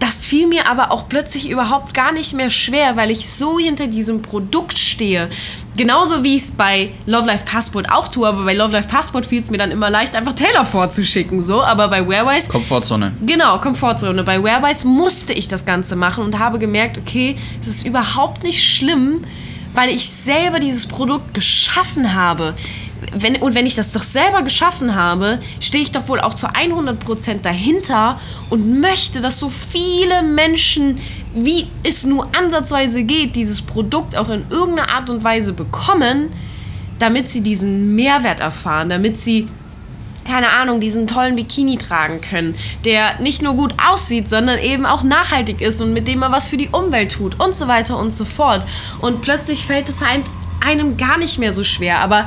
das 0.04 0.26
fiel 0.26 0.48
mir 0.48 0.68
aber 0.70 0.92
auch 0.92 1.08
plötzlich 1.08 1.50
überhaupt 1.50 1.94
gar 1.94 2.12
nicht 2.12 2.34
mehr 2.34 2.50
schwer, 2.50 2.98
weil 2.98 3.10
ich 3.10 3.30
so 3.30 3.58
hinter 3.58 3.88
diesem 3.88 4.22
Produkt 4.22 4.78
stehe. 4.78 5.30
Genauso 5.78 6.26
wie 6.26 6.36
ich 6.36 6.42
es 6.42 6.52
bei 6.52 6.90
Love 7.06 7.26
Life 7.26 7.46
Passport 7.46 7.90
auch 7.90 8.10
tue, 8.10 8.28
aber 8.28 8.44
bei 8.44 8.54
Love 8.54 8.74
Life 8.74 8.90
Passport 8.90 9.26
fiel 9.26 9.40
es 9.40 9.50
mir 9.50 9.58
dann 9.58 9.72
immer 9.72 9.90
leicht, 9.90 10.14
einfach 10.14 10.34
Taylor 10.34 10.66
vorzuschicken, 10.66 11.40
so. 11.40 11.64
Aber 11.64 11.88
bei 11.88 12.06
Wearwise. 12.06 12.50
Komfortzone. 12.50 13.14
Genau, 13.26 13.60
Komfortzone. 13.60 14.24
Bei 14.24 14.44
Wearwise 14.44 14.86
musste 14.86 15.32
ich 15.32 15.48
das 15.48 15.66
Ganze 15.66 15.96
machen 15.96 16.26
und 16.26 16.38
habe 16.38 16.60
gemerkt, 16.60 16.98
okay, 16.98 17.38
es 17.62 17.68
ist 17.68 17.88
überhaupt 17.88 18.44
nicht 18.44 18.62
schlimm, 18.62 19.24
weil 19.74 19.90
ich 19.90 20.10
selber 20.10 20.60
dieses 20.60 20.86
Produkt 20.86 21.34
geschaffen 21.34 22.14
habe 22.14 22.56
wenn, 23.14 23.38
und 23.38 23.56
wenn 23.56 23.66
ich 23.66 23.76
das 23.76 23.92
doch 23.92 24.04
selber 24.04 24.42
geschaffen 24.42 24.96
habe, 24.96 25.40
stehe 25.60 25.84
ich 25.84 25.92
doch 25.92 26.08
wohl 26.08 26.20
auch 26.20 26.34
zu 26.34 26.48
100% 26.48 27.42
dahinter 27.42 28.20
und 28.50 28.80
möchte, 28.80 29.22
dass 29.22 29.40
so 29.40 29.50
viele 29.50 30.24
Menschen, 30.24 31.00
wie 31.34 31.68
es 31.84 32.06
nur 32.06 32.28
ansatzweise 32.38 33.04
geht, 33.04 33.36
dieses 33.36 33.62
Produkt 33.62 34.16
auch 34.16 34.30
in 34.30 34.46
irgendeiner 34.50 34.90
Art 34.90 35.10
und 35.10 35.24
Weise 35.24 35.54
bekommen, 35.54 36.30
damit 37.00 37.30
sie 37.30 37.42
diesen 37.42 37.96
Mehrwert 37.96 38.40
erfahren, 38.40 38.90
damit 38.90 39.18
sie 39.18 39.48
keine 40.26 40.52
Ahnung, 40.52 40.80
diesen 40.80 41.06
tollen 41.06 41.36
Bikini 41.36 41.78
tragen 41.78 42.22
können, 42.22 42.56
der 42.86 43.20
nicht 43.20 43.42
nur 43.42 43.56
gut 43.56 43.74
aussieht, 43.92 44.30
sondern 44.30 44.58
eben 44.58 44.86
auch 44.86 45.04
nachhaltig 45.04 45.60
ist 45.60 45.82
und 45.82 45.92
mit 45.92 46.08
dem 46.08 46.20
man 46.20 46.32
was 46.32 46.48
für 46.48 46.56
die 46.56 46.70
Umwelt 46.70 47.12
tut 47.12 47.40
und 47.42 47.54
so 47.54 47.68
weiter 47.68 47.98
und 47.98 48.12
so 48.12 48.24
fort. 48.24 48.66
Und 49.02 49.22
plötzlich 49.22 49.66
fällt 49.66 49.90
es 49.90 50.00
einem 50.02 50.98
gar 50.98 51.18
nicht 51.18 51.40
mehr 51.40 51.52
so 51.52 51.64
schwer. 51.64 52.00
Aber 52.00 52.26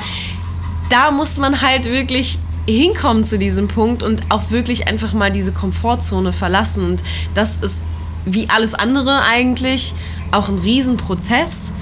da 0.88 1.10
muss 1.10 1.38
man 1.38 1.60
halt 1.60 1.84
wirklich 1.84 2.38
hinkommen 2.68 3.24
zu 3.24 3.38
diesem 3.38 3.68
Punkt 3.68 4.02
und 4.02 4.22
auch 4.28 4.50
wirklich 4.50 4.88
einfach 4.88 5.12
mal 5.12 5.30
diese 5.30 5.52
Komfortzone 5.52 6.32
verlassen. 6.32 6.84
Und 6.84 7.02
das 7.34 7.58
ist 7.58 7.82
wie 8.24 8.48
alles 8.48 8.74
andere 8.74 9.22
eigentlich 9.22 9.94
auch 10.32 10.48
ein 10.48 10.58
Riesenprozess. 10.58 11.72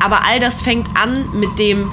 Aber 0.00 0.24
all 0.26 0.38
das 0.38 0.62
fängt 0.62 0.88
an 0.96 1.26
mit 1.34 1.58
dem, 1.58 1.90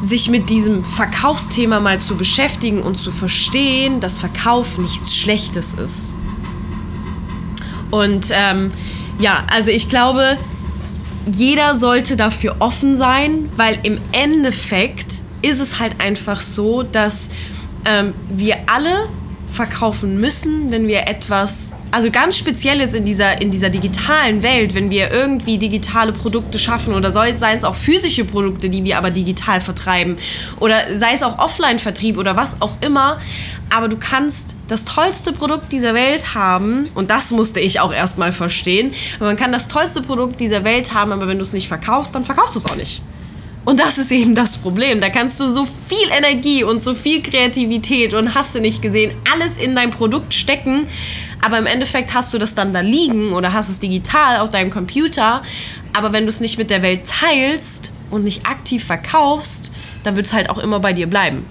sich 0.00 0.28
mit 0.30 0.50
diesem 0.50 0.84
Verkaufsthema 0.84 1.80
mal 1.80 1.98
zu 2.00 2.16
beschäftigen 2.16 2.82
und 2.82 2.96
zu 2.96 3.10
verstehen, 3.10 4.00
dass 4.00 4.20
Verkauf 4.20 4.78
nichts 4.78 5.14
Schlechtes 5.16 5.74
ist. 5.74 6.14
Und 7.90 8.30
ähm, 8.32 8.70
ja, 9.18 9.44
also 9.54 9.70
ich 9.70 9.88
glaube, 9.88 10.36
jeder 11.26 11.74
sollte 11.74 12.16
dafür 12.16 12.56
offen 12.58 12.96
sein, 12.96 13.48
weil 13.56 13.78
im 13.82 13.98
Endeffekt 14.12 15.22
ist 15.42 15.60
es 15.60 15.80
halt 15.80 16.00
einfach 16.00 16.40
so, 16.40 16.82
dass 16.82 17.28
ähm, 17.84 18.14
wir 18.28 18.56
alle 18.66 19.08
verkaufen 19.56 20.20
müssen, 20.20 20.70
wenn 20.70 20.86
wir 20.86 21.08
etwas, 21.08 21.72
also 21.90 22.10
ganz 22.10 22.36
speziell 22.36 22.78
jetzt 22.78 22.94
in 22.94 23.04
dieser, 23.04 23.40
in 23.40 23.50
dieser 23.50 23.70
digitalen 23.70 24.42
Welt, 24.42 24.74
wenn 24.74 24.90
wir 24.90 25.10
irgendwie 25.10 25.58
digitale 25.58 26.12
Produkte 26.12 26.58
schaffen 26.58 26.94
oder 26.94 27.10
sei 27.10 27.30
es 27.30 27.64
auch 27.64 27.74
physische 27.74 28.24
Produkte, 28.24 28.68
die 28.68 28.84
wir 28.84 28.98
aber 28.98 29.10
digital 29.10 29.60
vertreiben 29.60 30.16
oder 30.60 30.76
sei 30.96 31.14
es 31.14 31.22
auch 31.22 31.38
Offline-Vertrieb 31.38 32.18
oder 32.18 32.36
was 32.36 32.60
auch 32.60 32.76
immer, 32.82 33.18
aber 33.70 33.88
du 33.88 33.96
kannst 33.96 34.54
das 34.68 34.84
tollste 34.84 35.32
Produkt 35.32 35.72
dieser 35.72 35.94
Welt 35.94 36.34
haben 36.34 36.88
und 36.94 37.10
das 37.10 37.30
musste 37.30 37.58
ich 37.60 37.80
auch 37.80 37.92
erstmal 37.92 38.32
verstehen, 38.32 38.92
man 39.20 39.36
kann 39.36 39.52
das 39.52 39.68
tollste 39.68 40.02
Produkt 40.02 40.38
dieser 40.38 40.64
Welt 40.64 40.92
haben, 40.92 41.12
aber 41.12 41.28
wenn 41.28 41.38
du 41.38 41.42
es 41.42 41.54
nicht 41.54 41.68
verkaufst, 41.68 42.14
dann 42.14 42.24
verkaufst 42.24 42.54
du 42.56 42.58
es 42.58 42.66
auch 42.66 42.76
nicht. 42.76 43.00
Und 43.66 43.80
das 43.80 43.98
ist 43.98 44.12
eben 44.12 44.36
das 44.36 44.58
Problem. 44.58 45.00
Da 45.00 45.08
kannst 45.10 45.40
du 45.40 45.48
so 45.48 45.66
viel 45.66 46.08
Energie 46.16 46.62
und 46.62 46.80
so 46.80 46.94
viel 46.94 47.20
Kreativität 47.20 48.14
und 48.14 48.36
hast 48.36 48.54
du 48.54 48.60
nicht 48.60 48.80
gesehen, 48.80 49.10
alles 49.34 49.56
in 49.56 49.74
dein 49.74 49.90
Produkt 49.90 50.34
stecken. 50.34 50.86
Aber 51.44 51.58
im 51.58 51.66
Endeffekt 51.66 52.14
hast 52.14 52.32
du 52.32 52.38
das 52.38 52.54
dann 52.54 52.72
da 52.72 52.78
liegen 52.78 53.32
oder 53.32 53.52
hast 53.52 53.68
es 53.68 53.80
digital 53.80 54.38
auf 54.38 54.50
deinem 54.50 54.70
Computer. 54.70 55.42
Aber 55.92 56.12
wenn 56.12 56.22
du 56.22 56.28
es 56.28 56.38
nicht 56.38 56.58
mit 56.58 56.70
der 56.70 56.82
Welt 56.82 57.08
teilst 57.08 57.92
und 58.12 58.22
nicht 58.22 58.46
aktiv 58.46 58.84
verkaufst, 58.84 59.72
dann 60.04 60.14
wird 60.14 60.26
es 60.26 60.32
halt 60.32 60.48
auch 60.48 60.58
immer 60.58 60.78
bei 60.78 60.92
dir 60.92 61.08
bleiben. 61.08 61.44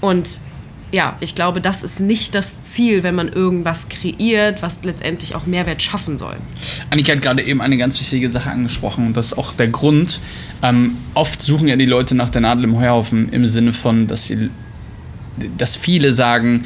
Und 0.00 0.40
ja, 0.92 1.16
ich 1.20 1.34
glaube, 1.34 1.62
das 1.62 1.82
ist 1.82 2.00
nicht 2.00 2.34
das 2.34 2.62
Ziel, 2.62 3.02
wenn 3.02 3.14
man 3.14 3.28
irgendwas 3.28 3.88
kreiert, 3.88 4.60
was 4.60 4.84
letztendlich 4.84 5.34
auch 5.34 5.46
Mehrwert 5.46 5.80
schaffen 5.80 6.18
soll. 6.18 6.36
Annika 6.90 7.12
hat 7.12 7.22
gerade 7.22 7.42
eben 7.42 7.62
eine 7.62 7.78
ganz 7.78 7.98
wichtige 7.98 8.28
Sache 8.28 8.50
angesprochen 8.50 9.06
und 9.06 9.16
das 9.16 9.28
ist 9.32 9.38
auch 9.38 9.54
der 9.54 9.68
Grund. 9.68 10.20
Ähm, 10.62 10.98
oft 11.14 11.40
suchen 11.40 11.66
ja 11.66 11.76
die 11.76 11.86
Leute 11.86 12.14
nach 12.14 12.28
der 12.28 12.42
Nadel 12.42 12.64
im 12.64 12.78
Heuhaufen 12.78 13.32
im 13.32 13.46
Sinne 13.46 13.72
von, 13.72 14.06
dass, 14.06 14.26
sie, 14.26 14.50
dass 15.56 15.76
viele 15.76 16.12
sagen, 16.12 16.64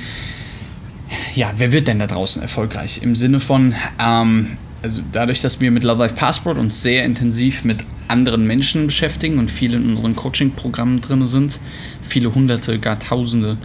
ja, 1.37 1.53
wer 1.57 1.71
wird 1.71 1.87
denn 1.87 2.01
da 2.01 2.09
draußen 2.09 2.43
erfolgreich? 2.43 3.01
Im 3.03 3.15
Sinne 3.15 3.39
von, 3.39 3.77
ähm, 4.01 4.57
also 4.83 5.03
dadurch, 5.13 5.41
dass 5.41 5.61
wir 5.61 5.71
mit 5.71 5.85
Love 5.85 6.03
Life 6.03 6.17
Passport 6.17 6.59
uns 6.59 6.83
sehr 6.83 7.05
intensiv 7.05 7.65
mit 7.65 7.85
anderen 8.09 8.45
Menschen 8.45 8.87
beschäftigen 8.87 9.39
und 9.39 9.53
viele 9.53 9.77
in 9.77 9.91
unseren 9.91 10.17
Coaching-Programmen 10.17 11.01
drin 11.01 11.25
sind, 11.27 11.61
viele 12.03 12.35
hunderte, 12.35 12.79
gar 12.81 12.99
tausende 12.99 13.57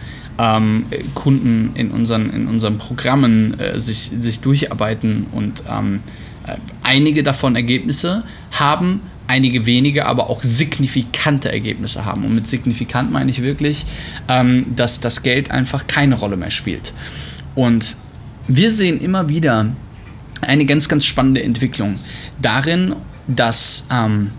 ähm, 0.42 0.86
Kunden 1.14 1.72
in 1.76 1.92
unseren, 1.92 2.32
in 2.32 2.48
unseren 2.48 2.80
Programmen 2.80 3.60
äh, 3.60 3.80
sich, 3.80 4.12
sich 4.18 4.40
durcharbeiten 4.40 5.28
und 5.32 5.62
ähm, 5.70 6.02
äh, 6.48 6.56
einige 6.82 7.22
davon 7.22 7.56
Ergebnisse 7.56 8.24
haben, 8.52 9.02
einige 9.28 9.68
wenige, 9.68 10.08
aber 10.08 10.32
auch 10.32 10.42
signifikante 10.44 11.52
Ergebnisse 11.52 12.06
haben. 12.06 12.26
Und 12.26 12.34
mit 12.34 12.48
signifikant 12.48 13.12
meine 13.12 13.30
ich 13.30 13.44
wirklich, 13.44 13.86
ähm, 14.28 14.66
dass 14.76 15.00
das 15.00 15.22
Geld 15.22 15.52
einfach 15.52 15.86
keine 15.86 16.16
Rolle 16.16 16.38
mehr 16.38 16.52
spielt. 16.52 16.92
Und 17.54 17.96
wir 18.48 18.72
sehen 18.72 19.00
immer 19.00 19.30
wieder 19.30 19.72
eine 20.42 20.66
ganz, 20.66 20.90
ganz 20.90 21.06
spannende 21.06 21.44
Entwicklung 21.44 22.00
darin, 22.42 22.96
dass 23.28 23.86
ähm, 23.92 24.32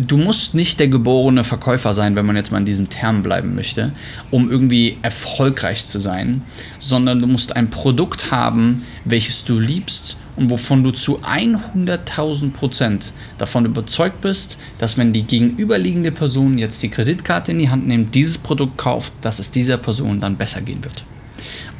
du 0.00 0.16
musst 0.16 0.54
nicht 0.54 0.80
der 0.80 0.88
geborene 0.88 1.44
Verkäufer 1.44 1.94
sein, 1.94 2.16
wenn 2.16 2.26
man 2.26 2.36
jetzt 2.36 2.52
mal 2.52 2.58
in 2.58 2.64
diesem 2.64 2.88
Term 2.88 3.22
bleiben 3.22 3.54
möchte, 3.54 3.92
um 4.30 4.50
irgendwie 4.50 4.98
erfolgreich 5.02 5.84
zu 5.84 5.98
sein, 6.00 6.42
sondern 6.78 7.20
du 7.20 7.26
musst 7.26 7.56
ein 7.56 7.70
Produkt 7.70 8.30
haben, 8.30 8.84
welches 9.04 9.44
du 9.44 9.58
liebst 9.58 10.16
und 10.36 10.50
wovon 10.50 10.84
du 10.84 10.92
zu 10.92 11.20
100.000 11.20 12.52
Prozent 12.52 13.12
davon 13.38 13.64
überzeugt 13.64 14.20
bist, 14.20 14.58
dass 14.78 14.96
wenn 14.96 15.12
die 15.12 15.24
gegenüberliegende 15.24 16.12
Person 16.12 16.58
jetzt 16.58 16.82
die 16.82 16.90
Kreditkarte 16.90 17.52
in 17.52 17.58
die 17.58 17.70
Hand 17.70 17.88
nimmt, 17.88 18.14
dieses 18.14 18.38
Produkt 18.38 18.78
kauft, 18.78 19.12
dass 19.20 19.38
es 19.38 19.50
dieser 19.50 19.76
Person 19.76 20.20
dann 20.20 20.36
besser 20.36 20.60
gehen 20.60 20.84
wird 20.84 21.04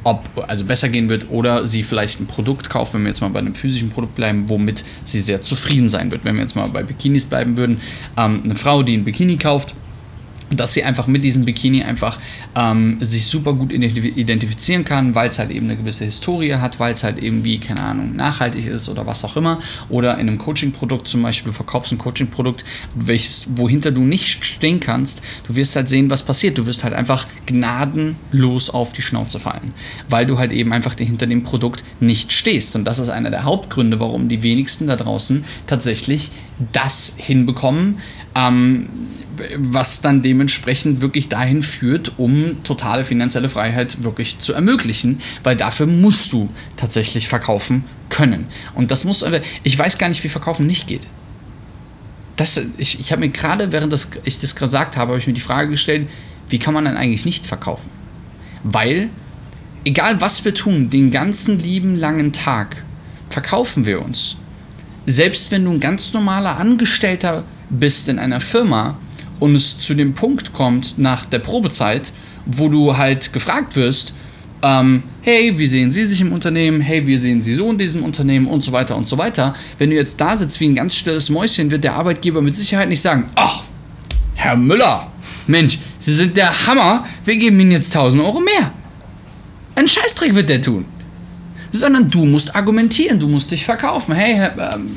ob 0.05 0.45
also 0.47 0.65
besser 0.65 0.89
gehen 0.89 1.09
wird 1.09 1.27
oder 1.31 1.67
sie 1.67 1.83
vielleicht 1.83 2.21
ein 2.21 2.27
Produkt 2.27 2.71
kauft, 2.71 2.95
wenn 2.95 3.03
wir 3.03 3.09
jetzt 3.09 3.21
mal 3.21 3.29
bei 3.29 3.41
einem 3.41 3.55
physischen 3.55 3.91
Produkt 3.91 4.15
bleiben, 4.15 4.49
womit 4.49 4.85
sie 5.05 5.21
sehr 5.21 5.43
zufrieden 5.43 5.89
sein 5.89 6.11
wird. 6.11 6.25
Wenn 6.25 6.37
wir 6.37 6.43
jetzt 6.43 6.57
mal 6.57 6.69
bei 6.69 6.83
Bikinis 6.83 7.27
bleiben 7.27 7.57
würden, 7.57 7.81
ähm, 8.17 8.43
eine 8.45 8.57
Frau, 8.57 8.83
die 8.83 8.97
ein 8.97 9.05
Bikini 9.05 9.37
kauft, 9.37 9.75
dass 10.51 10.73
sie 10.73 10.85
einfach 10.85 11.07
mit 11.07 11.25
diesem 11.25 11.45
Bikini 11.45 11.83
einfach 11.83 12.19
ähm, 12.55 12.99
sich 13.01 13.27
super 13.27 13.53
gut 13.53 13.73
identifizieren 13.73 14.85
kann, 14.85 15.15
weil 15.15 15.29
es 15.29 15.39
halt 15.39 15.51
eben 15.51 15.67
eine 15.67 15.77
gewisse 15.77 16.05
Historie 16.05 16.55
hat, 16.55 16.81
weil 16.81 16.95
es 16.95 17.05
halt 17.05 17.19
eben 17.19 17.45
wie, 17.45 17.59
keine 17.59 17.81
Ahnung, 17.81 18.17
nachhaltig 18.17 18.67
ist 18.67 18.89
oder 18.89 19.07
was 19.07 19.25
auch 19.25 19.37
immer. 19.37 19.61
Oder 19.89 20.15
in 20.15 20.29
einem 20.29 20.39
Coaching-Produkt 20.39 21.09
zum 21.09 21.23
Beispiel, 21.23 21.51
du 21.51 21.57
verkaufst 21.57 21.93
ein 21.93 21.99
Coaching-Produkt, 21.99 22.65
welches, 22.95 23.47
wohinter 23.57 23.91
du 23.91 24.03
nicht 24.03 24.45
stehen 24.45 24.81
kannst, 24.81 25.23
du 25.47 25.55
wirst 25.55 25.77
halt 25.77 25.89
sehen, 25.89 26.11
was 26.11 26.23
passiert. 26.23 26.59
Du 26.59 26.67
wirst 26.67 26.85
halt 26.85 26.95
einfach 26.95 27.27
gnadenlos 27.47 28.71
auf 28.71 28.93
die 28.93 29.03
Schnauze 29.03 29.39
fallen, 29.41 29.73
weil 30.09 30.27
du 30.27 30.39
halt 30.39 30.53
eben 30.53 30.73
einfach 30.73 30.95
hinter 30.97 31.27
dem 31.27 31.43
Produkt 31.43 31.85
nicht 32.01 32.33
stehst. 32.33 32.75
Und 32.75 32.85
das 32.85 32.99
ist 32.99 33.09
einer 33.11 33.31
der 33.31 33.45
Hauptgründe, 33.45 34.01
warum 34.01 34.29
die 34.29 34.43
wenigsten 34.43 34.87
da 34.87 34.97
draußen 34.97 35.45
tatsächlich 35.67 36.31
das 36.73 37.15
hinbekommen, 37.17 37.99
ähm, 38.35 38.89
was 39.57 40.01
dann 40.01 40.23
dementsprechend 40.23 41.01
wirklich 41.01 41.29
dahin 41.29 41.63
führt, 41.63 42.13
um 42.19 42.63
totale 42.65 43.05
finanzielle 43.05 43.49
Freiheit 43.49 44.03
wirklich 44.03 44.39
zu 44.39 44.53
ermöglichen, 44.53 45.21
weil 45.43 45.57
dafür 45.57 45.87
musst 45.87 46.33
du 46.33 46.49
tatsächlich 46.77 47.29
verkaufen 47.29 47.85
können. 48.11 48.47
Und 48.75 48.91
das 48.91 49.05
muss, 49.05 49.25
ich 49.63 49.79
weiß 49.79 49.99
gar 49.99 50.09
nicht, 50.09 50.23
wie 50.25 50.29
Verkaufen 50.29 50.67
nicht 50.67 50.87
geht. 50.87 51.07
Das, 52.37 52.61
ich 52.77 53.01
ich 53.01 53.11
habe 53.11 53.21
mir 53.21 53.31
gerade, 53.31 53.73
während 53.73 53.93
das, 53.93 54.11
ich 54.25 54.41
das 54.41 54.55
gesagt 54.55 54.97
habe, 54.97 55.11
habe 55.11 55.19
ich 55.19 55.27
mir 55.27 55.33
die 55.33 55.41
Frage 55.41 55.71
gestellt, 55.71 56.09
wie 56.49 56.59
kann 56.59 56.75
man 56.75 56.85
dann 56.85 56.97
eigentlich 56.97 57.25
nicht 57.25 57.47
verkaufen? 57.47 57.91
Weil, 58.63 59.11
egal 59.85 60.21
was 60.21 60.45
wir 60.45 60.55
tun, 60.55 60.91
den 60.91 61.11
ganzen 61.11 61.59
lieben 61.59 61.97
langen 61.97 62.33
Tag 62.33 62.83
verkaufen 63.29 63.85
wir 63.87 64.03
uns. 64.03 64.37
Selbst 65.07 65.51
wenn 65.51 65.65
du 65.65 65.73
ein 65.73 65.81
ganz 65.81 66.13
normaler 66.13 66.59
Angestellter 66.59 67.45
bist 67.71 68.09
in 68.09 68.19
einer 68.19 68.41
Firma, 68.41 68.99
und 69.41 69.55
es 69.55 69.79
zu 69.79 69.95
dem 69.95 70.15
Punkt 70.15 70.53
kommt 70.53 70.99
nach 70.99 71.25
der 71.25 71.39
Probezeit, 71.39 72.13
wo 72.47 72.69
du 72.69 72.97
halt 72.97 73.33
gefragt 73.33 73.77
wirst, 73.77 74.15
ähm, 74.63 75.05
hey, 75.23 75.57
wie 75.57 75.67
sehen 75.67 75.93
Sie 75.93 76.05
sich 76.05 76.21
im 76.21 76.33
Unternehmen? 76.33 76.81
Hey, 76.81 77.07
wie 77.07 77.17
sehen 77.17 77.41
Sie 77.41 77.55
so 77.55 77.71
in 77.71 77.79
diesem 77.79 78.03
Unternehmen? 78.03 78.47
Und 78.49 78.63
so 78.63 78.73
weiter 78.73 78.97
und 78.97 79.07
so 79.07 79.17
weiter. 79.19 79.55
Wenn 79.79 79.91
du 79.91 79.97
jetzt 79.97 80.21
da 80.21 80.35
sitzt 80.35 80.59
wie 80.61 80.69
ein 80.69 80.75
ganz 80.75 80.97
stilles 80.97 81.31
Mäuschen, 81.31 81.71
wird 81.71 81.85
der 81.85 81.95
Arbeitgeber 81.95 82.43
mit 82.43 82.57
Sicherheit 82.57 82.89
nicht 82.89 83.01
sagen, 83.01 83.27
ach, 83.37 83.63
Herr 84.35 84.57
Müller, 84.57 85.13
Mensch, 85.47 85.79
Sie 85.99 86.13
sind 86.13 86.37
der 86.37 86.67
Hammer, 86.67 87.07
wir 87.25 87.37
geben 87.37 87.59
Ihnen 87.61 87.73
jetzt 87.73 87.95
1000 87.95 88.23
Euro 88.23 88.41
mehr. 88.41 88.73
Ein 89.75 89.87
Scheißdreck 89.87 90.35
wird 90.35 90.49
der 90.49 90.63
tun. 90.63 90.85
Sondern 91.71 92.11
du 92.11 92.25
musst 92.25 92.57
argumentieren, 92.57 93.21
du 93.21 93.29
musst 93.29 93.51
dich 93.51 93.65
verkaufen. 93.65 94.15
Hey, 94.15 94.35
Herr, 94.35 94.75
ähm, 94.75 94.97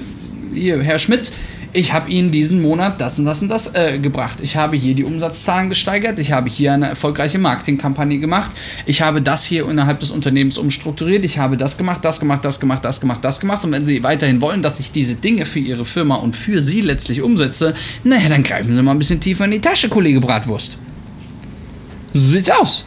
hier, 0.53 0.81
Herr 0.81 0.99
Schmidt, 0.99 1.31
ich 1.73 1.93
habe 1.93 2.09
Ihnen 2.09 2.31
diesen 2.31 2.61
Monat 2.61 2.99
das 2.99 3.17
und 3.17 3.25
das 3.25 3.41
und 3.41 3.47
das 3.47 3.75
äh, 3.75 3.97
gebracht. 3.97 4.39
Ich 4.41 4.57
habe 4.57 4.75
hier 4.75 4.93
die 4.93 5.03
Umsatzzahlen 5.03 5.69
gesteigert. 5.69 6.19
Ich 6.19 6.31
habe 6.31 6.49
hier 6.49 6.73
eine 6.73 6.89
erfolgreiche 6.89 7.39
Marketingkampagne 7.39 8.19
gemacht. 8.19 8.51
Ich 8.85 9.01
habe 9.01 9.21
das 9.21 9.45
hier 9.45 9.67
innerhalb 9.69 9.99
des 10.01 10.11
Unternehmens 10.11 10.57
umstrukturiert. 10.57 11.23
Ich 11.23 11.37
habe 11.37 11.55
das 11.55 11.77
gemacht, 11.77 12.03
das 12.03 12.19
gemacht, 12.19 12.43
das 12.43 12.59
gemacht, 12.59 12.83
das 12.83 12.99
gemacht, 12.99 13.23
das 13.23 13.39
gemacht. 13.39 13.63
Und 13.63 13.71
wenn 13.71 13.85
Sie 13.85 14.03
weiterhin 14.03 14.41
wollen, 14.41 14.61
dass 14.61 14.79
ich 14.79 14.91
diese 14.91 15.15
Dinge 15.15 15.45
für 15.45 15.59
Ihre 15.59 15.85
Firma 15.85 16.15
und 16.15 16.35
für 16.35 16.61
Sie 16.61 16.81
letztlich 16.81 17.21
umsetze, 17.21 17.73
naja, 18.03 18.27
dann 18.27 18.43
greifen 18.43 18.75
Sie 18.75 18.81
mal 18.81 18.91
ein 18.91 18.99
bisschen 18.99 19.21
tiefer 19.21 19.45
in 19.45 19.51
die 19.51 19.61
Tasche, 19.61 19.87
Kollege 19.87 20.19
Bratwurst. 20.19 20.77
So 22.13 22.31
sieht's 22.31 22.49
aus. 22.49 22.85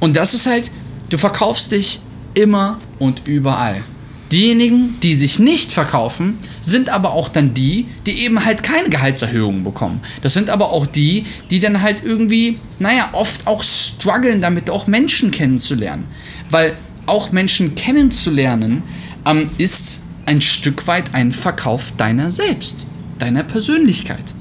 Und 0.00 0.16
das 0.16 0.34
ist 0.34 0.44
halt, 0.44 0.70
du 1.08 1.16
verkaufst 1.16 1.72
dich 1.72 2.00
immer 2.34 2.78
und 2.98 3.26
überall. 3.26 3.82
Diejenigen, 4.30 4.96
die 5.02 5.14
sich 5.14 5.38
nicht 5.38 5.72
verkaufen, 5.72 6.36
sind 6.64 6.88
aber 6.88 7.12
auch 7.12 7.28
dann 7.28 7.54
die, 7.54 7.86
die 8.06 8.22
eben 8.22 8.44
halt 8.44 8.62
keine 8.62 8.88
Gehaltserhöhungen 8.88 9.64
bekommen. 9.64 10.00
Das 10.22 10.34
sind 10.34 10.50
aber 10.50 10.72
auch 10.72 10.86
die, 10.86 11.26
die 11.50 11.60
dann 11.60 11.82
halt 11.82 12.02
irgendwie, 12.04 12.58
naja, 12.78 13.10
oft 13.12 13.46
auch 13.46 13.62
strugglen 13.62 14.40
damit, 14.40 14.70
auch 14.70 14.86
Menschen 14.86 15.30
kennenzulernen. 15.30 16.06
Weil 16.50 16.74
auch 17.06 17.32
Menschen 17.32 17.74
kennenzulernen 17.74 18.82
ähm, 19.26 19.50
ist 19.58 20.02
ein 20.26 20.40
Stück 20.40 20.86
weit 20.86 21.14
ein 21.14 21.32
Verkauf 21.32 21.92
deiner 21.96 22.30
selbst, 22.30 22.86
deiner 23.18 23.42
Persönlichkeit. 23.42 24.34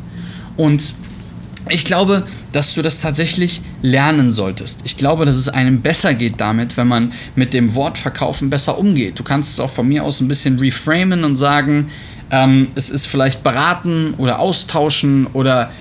Und 0.55 0.93
ich 1.69 1.85
glaube, 1.85 2.25
dass 2.51 2.75
du 2.75 2.81
das 2.81 2.99
tatsächlich 2.99 3.61
lernen 3.81 4.31
solltest. 4.31 4.81
Ich 4.83 4.97
glaube, 4.97 5.25
dass 5.25 5.37
es 5.37 5.47
einem 5.47 5.81
besser 5.81 6.13
geht 6.13 6.39
damit, 6.41 6.75
wenn 6.75 6.87
man 6.87 7.13
mit 7.35 7.53
dem 7.53 7.73
Wort 7.73 7.97
verkaufen 7.97 8.49
besser 8.49 8.77
umgeht. 8.77 9.17
Du 9.17 9.23
kannst 9.23 9.53
es 9.53 9.59
auch 9.59 9.69
von 9.69 9.87
mir 9.87 10.03
aus 10.03 10.19
ein 10.19 10.27
bisschen 10.27 10.59
reframen 10.59 11.23
und 11.23 11.35
sagen, 11.37 11.89
ähm, 12.31 12.69
es 12.75 12.89
ist 12.89 13.07
vielleicht 13.07 13.43
beraten 13.43 14.13
oder 14.17 14.39
austauschen 14.39 15.27
oder 15.33 15.71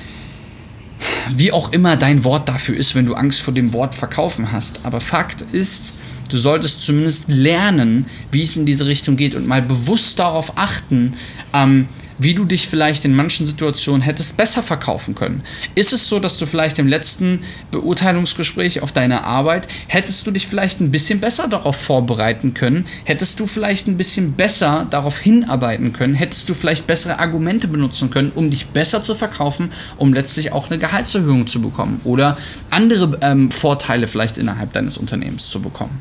wie 1.31 1.53
auch 1.53 1.73
immer 1.73 1.97
dein 1.97 2.25
Wort 2.25 2.49
dafür 2.49 2.77
ist, 2.77 2.95
wenn 2.95 3.07
du 3.07 3.15
Angst 3.15 3.41
vor 3.41 3.55
dem 3.55 3.73
Wort 3.73 3.95
verkaufen 3.95 4.53
hast. 4.53 4.81
Aber 4.85 5.01
Fakt 5.01 5.43
ist, 5.53 5.97
du 6.29 6.37
solltest 6.37 6.81
zumindest 6.81 7.29
lernen, 7.29 8.07
wie 8.31 8.43
es 8.43 8.57
in 8.57 8.67
diese 8.67 8.87
Richtung 8.87 9.17
geht 9.17 9.35
und 9.35 9.47
mal 9.47 9.63
bewusst 9.63 10.19
darauf 10.19 10.57
achten, 10.57 11.15
ähm, 11.53 11.89
wie 12.23 12.35
du 12.35 12.45
dich 12.45 12.69
vielleicht 12.69 13.05
in 13.05 13.15
manchen 13.15 13.47
Situationen 13.47 14.03
hättest 14.03 14.37
besser 14.37 14.63
verkaufen 14.63 15.15
können. 15.15 15.43
Ist 15.75 15.93
es 15.93 16.09
so, 16.09 16.19
dass 16.19 16.39
du 16.39 16.47
vielleicht 16.47 16.79
im 16.79 16.89
letzten 16.89 17.41
Beurteilungsgespräch 17.71 18.83
auf 18.83 18.93
deine 18.93 19.25
Arbeit, 19.25 19.69
hättest 19.89 20.27
du 20.27 20.31
dich 20.31 20.47
vielleicht 20.47 20.81
ein 20.81 20.91
bisschen 20.91 21.21
besser 21.21 21.49
darauf 21.49 21.77
vorbereiten 21.77 22.55
können? 22.55 22.87
Hättest 23.05 23.41
du 23.41 23.47
vielleicht 23.47 23.89
ein 23.89 23.97
bisschen 23.97 24.33
besser 24.33 24.87
darauf 24.91 25.19
hinarbeiten 25.19 25.93
können? 25.93 26.15
Hättest 26.15 26.49
du 26.49 26.55
vielleicht 26.55 26.87
bessere 26.87 27.19
Argumente 27.19 27.69
benutzen 27.69 28.11
können, 28.11 28.33
um 28.35 28.51
dich 28.51 28.67
besser 28.67 29.03
zu 29.03 29.15
verkaufen, 29.15 29.71
um 29.97 30.13
letztlich 30.13 30.53
auch 30.53 30.71
eine 30.71 30.79
Gehaltserhöhung 30.79 31.47
zu 31.47 31.61
bekommen 31.61 32.01
oder 32.05 32.37
andere 32.71 33.19
ähm, 33.21 33.51
Vorteile 33.51 34.09
vielleicht 34.09 34.39
innerhalb 34.39 34.73
deines 34.73 34.97
Unternehmens 34.97 35.49
zu 35.49 35.61
bekommen? 35.61 36.01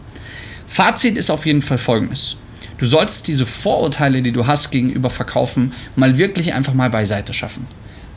Fazit 0.68 1.18
ist 1.18 1.30
auf 1.30 1.46
jeden 1.46 1.62
Fall 1.62 1.78
folgendes. 1.78 2.38
Du 2.82 2.88
solltest 2.88 3.28
diese 3.28 3.46
Vorurteile, 3.46 4.24
die 4.24 4.32
du 4.32 4.48
hast 4.48 4.72
gegenüber 4.72 5.12
Verkaufen, 5.12 5.72
mal 5.96 6.18
wirklich 6.18 6.56
einfach 6.56 6.74
mal 6.74 6.90
beiseite 6.90 7.32
schaffen. 7.32 7.68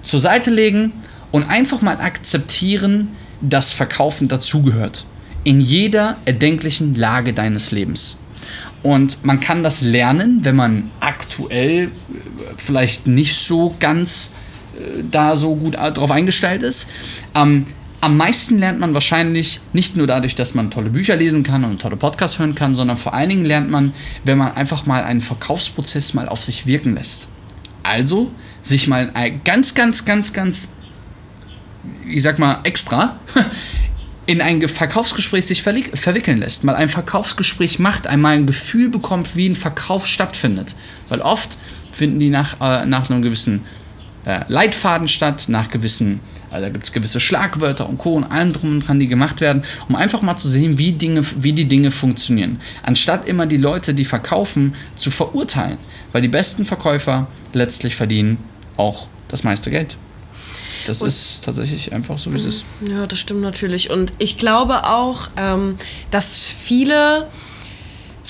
Zur 0.03 0.21
Seite 0.21 0.51
legen 0.51 0.93
Und 1.33 1.43
einfach 1.51 1.83
mal 1.83 2.01
akzeptieren, 2.01 3.09
dass 3.43 3.75
Verkaufen 3.75 4.27
dazugehört. 4.29 5.05
In 5.43 5.61
jeder 5.61 6.17
erdenklichen 6.25 6.95
Lage 6.95 7.35
deines 7.35 7.73
Lebens. 7.73 8.19
Und 8.83 9.23
man 9.23 9.41
kann 9.41 9.63
das 9.63 9.83
lernen, 9.83 10.41
wenn 10.45 10.57
man 10.57 10.91
aktuell 11.01 11.85
äh, 11.85 11.89
vielleicht 12.57 13.07
nicht 13.07 13.37
so 13.37 13.75
ganz 13.81 14.33
äh, 14.77 15.03
da 15.11 15.37
so 15.37 15.57
gut 15.57 15.75
drauf 15.75 16.11
eingestellt 16.11 16.63
ist. 16.63 16.89
Ähm, 17.35 17.67
am 18.05 18.19
meisten 18.19 18.59
lernt 18.59 18.81
man 18.81 18.93
wahrscheinlich 18.93 19.61
nicht 19.73 19.97
nur 19.97 20.07
dadurch, 20.07 20.35
dass 20.35 20.53
man 20.53 20.71
tolle 20.71 20.91
Bücher 20.91 21.17
lesen 21.17 21.43
kann 21.43 21.65
und 21.65 21.81
tolle 21.81 21.97
Podcasts 21.97 22.39
hören 22.39 22.55
kann, 22.55 22.75
sondern 22.75 22.99
vor 22.99 23.15
allen 23.15 23.31
Dingen 23.31 23.47
lernt 23.47 23.71
man, 23.71 23.95
wenn 24.25 24.37
man 24.37 24.53
einfach 24.53 24.85
mal 24.85 25.05
einen 25.05 25.23
Verkaufsprozess 25.23 26.13
mal 26.13 26.29
auf 26.29 26.45
sich 26.45 26.67
wirken 26.67 26.97
lässt. 26.97 27.29
Also 27.83 28.31
sich 28.63 28.89
mal 28.89 29.11
ganz, 29.45 29.75
ganz, 29.75 30.05
ganz, 30.05 30.35
ganz, 30.35 30.73
ich 32.07 32.21
sag 32.21 32.39
mal, 32.39 32.61
extra 32.65 33.17
in 34.27 34.43
ein 34.43 34.69
Verkaufsgespräch 34.69 35.47
sich 35.47 35.63
verwickeln 35.63 36.37
lässt, 36.37 36.63
mal 36.63 36.77
ein 36.77 36.91
Verkaufsgespräch 36.91 37.79
macht, 37.79 38.07
einmal 38.07 38.35
ein 38.35 38.47
Gefühl 38.47 38.91
bekommt, 38.91 39.35
wie 39.35 39.49
ein 39.49 39.57
Verkauf 39.57 40.07
stattfindet. 40.07 40.77
Weil 41.09 41.23
oft 41.23 41.57
finden 41.91 42.19
die 42.19 42.29
nach, 42.29 42.61
äh, 42.61 42.85
nach 42.85 43.09
einem 43.09 43.23
gewissen 43.23 43.65
äh, 44.27 44.41
Leitfaden 44.49 45.09
statt, 45.09 45.47
nach 45.49 45.71
gewissen 45.71 46.21
also 46.55 46.67
da 46.67 46.73
gibt 46.73 46.85
es 46.85 46.93
gewisse 46.93 47.19
Schlagwörter 47.19 47.89
und 47.89 47.99
Co. 47.99 48.15
und 48.15 48.25
allem 48.25 48.53
drum 48.53 48.71
und 48.71 48.87
dran, 48.87 49.01
die 49.01 49.09
gemacht 49.09 49.41
werden, 49.41 49.65
um 49.89 49.97
einfach 49.97 50.23
mal 50.23 50.37
zu 50.37 50.49
sehen, 50.49 50.79
wie, 50.79 50.93
Dinge, 50.93 51.23
wie 51.37 51.53
die 51.53 51.67
Dinge 51.67 51.91
funktionieren. 51.91 52.61
Anstatt 52.85 53.27
immer 53.27 53.47
die 53.47 53.57
Leute, 53.57 53.93
die 53.93 54.05
verkaufen, 54.05 54.75
zu 54.95 55.11
verurteilen. 55.11 55.79
Weil 56.13 56.23
die 56.23 56.29
besten 56.29 56.65
Verkäufer 56.65 57.27
letztlich 57.53 57.97
verdienen 57.97 58.39
auch 58.77 59.09
das 59.29 59.43
meiste 59.43 59.71
Geld. 59.71 59.97
Das 60.87 61.03
und 61.03 61.09
ist 61.09 61.45
tatsächlich 61.45 61.93
einfach 61.93 62.19
so, 62.19 62.33
wie 62.33 62.37
es 62.37 62.45
ist. 62.45 62.65
Ja, 62.89 63.07
das 63.07 63.19
stimmt 63.19 63.41
natürlich. 63.41 63.91
Und 63.91 64.13
ich 64.19 64.39
glaube 64.39 64.85
auch, 64.85 65.29
ähm, 65.37 65.77
dass 66.13 66.47
viele 66.47 67.27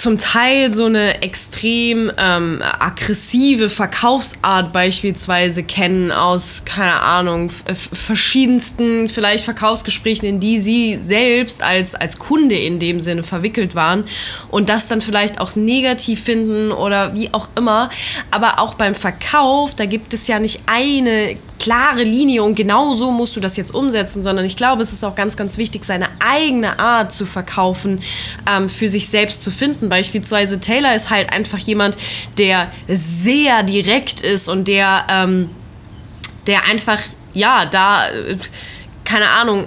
zum 0.04 0.18
Teil 0.18 0.70
so 0.70 0.84
eine 0.84 1.22
extrem 1.22 2.12
ähm, 2.18 2.62
aggressive 2.78 3.70
Verkaufsart 3.70 4.70
beispielsweise 4.70 5.62
kennen 5.62 6.12
aus, 6.12 6.64
keine 6.66 7.00
Ahnung, 7.00 7.50
verschiedensten 7.74 9.08
vielleicht 9.08 9.44
Verkaufsgesprächen, 9.44 10.28
in 10.28 10.40
die 10.40 10.60
sie 10.60 10.98
selbst 10.98 11.62
als, 11.62 11.94
als 11.94 12.18
Kunde 12.18 12.54
in 12.54 12.78
dem 12.78 13.00
Sinne 13.00 13.22
verwickelt 13.22 13.74
waren 13.74 14.04
und 14.50 14.68
das 14.68 14.88
dann 14.88 15.00
vielleicht 15.00 15.40
auch 15.40 15.56
negativ 15.56 16.22
finden 16.22 16.70
oder 16.70 17.14
wie 17.14 17.32
auch 17.32 17.48
immer. 17.56 17.88
Aber 18.30 18.60
auch 18.60 18.74
beim 18.74 18.94
Verkauf, 18.94 19.74
da 19.74 19.86
gibt 19.86 20.12
es 20.12 20.26
ja 20.26 20.38
nicht 20.38 20.60
eine 20.66 21.38
klare 21.64 22.02
Linie 22.02 22.42
und 22.42 22.56
genau 22.56 22.92
so 22.92 23.10
musst 23.10 23.36
du 23.36 23.40
das 23.40 23.56
jetzt 23.56 23.72
umsetzen, 23.72 24.22
sondern 24.22 24.44
ich 24.44 24.54
glaube, 24.54 24.82
es 24.82 24.92
ist 24.92 25.02
auch 25.02 25.14
ganz, 25.14 25.34
ganz 25.34 25.56
wichtig, 25.56 25.86
seine 25.86 26.08
eigene 26.18 26.78
Art 26.78 27.10
zu 27.10 27.24
verkaufen, 27.24 28.00
ähm, 28.46 28.68
für 28.68 28.90
sich 28.90 29.08
selbst 29.08 29.42
zu 29.42 29.50
finden. 29.50 29.88
Beispielsweise 29.94 30.58
Taylor 30.58 30.92
ist 30.92 31.10
halt 31.10 31.32
einfach 31.32 31.58
jemand, 31.58 31.96
der 32.36 32.68
sehr 32.88 33.62
direkt 33.62 34.22
ist 34.22 34.48
und 34.48 34.66
der, 34.66 35.04
ähm, 35.08 35.50
der 36.48 36.64
einfach, 36.68 36.98
ja, 37.32 37.64
da... 37.64 38.08
Äh, 38.08 38.36
keine 39.06 39.28
Ahnung, 39.28 39.66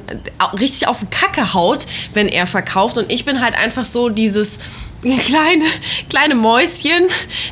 richtig 0.60 0.88
auf 0.88 0.98
den 0.98 1.12
Kacke 1.12 1.54
haut, 1.54 1.86
wenn 2.14 2.28
er 2.28 2.48
verkauft. 2.48 2.98
Und 2.98 3.12
ich 3.12 3.24
bin 3.24 3.40
halt 3.40 3.54
einfach 3.54 3.86
so 3.86 4.10
dieses, 4.10 4.58
kleine, 5.02 5.66
kleine 6.10 6.36
Mäuschen, 6.36 7.06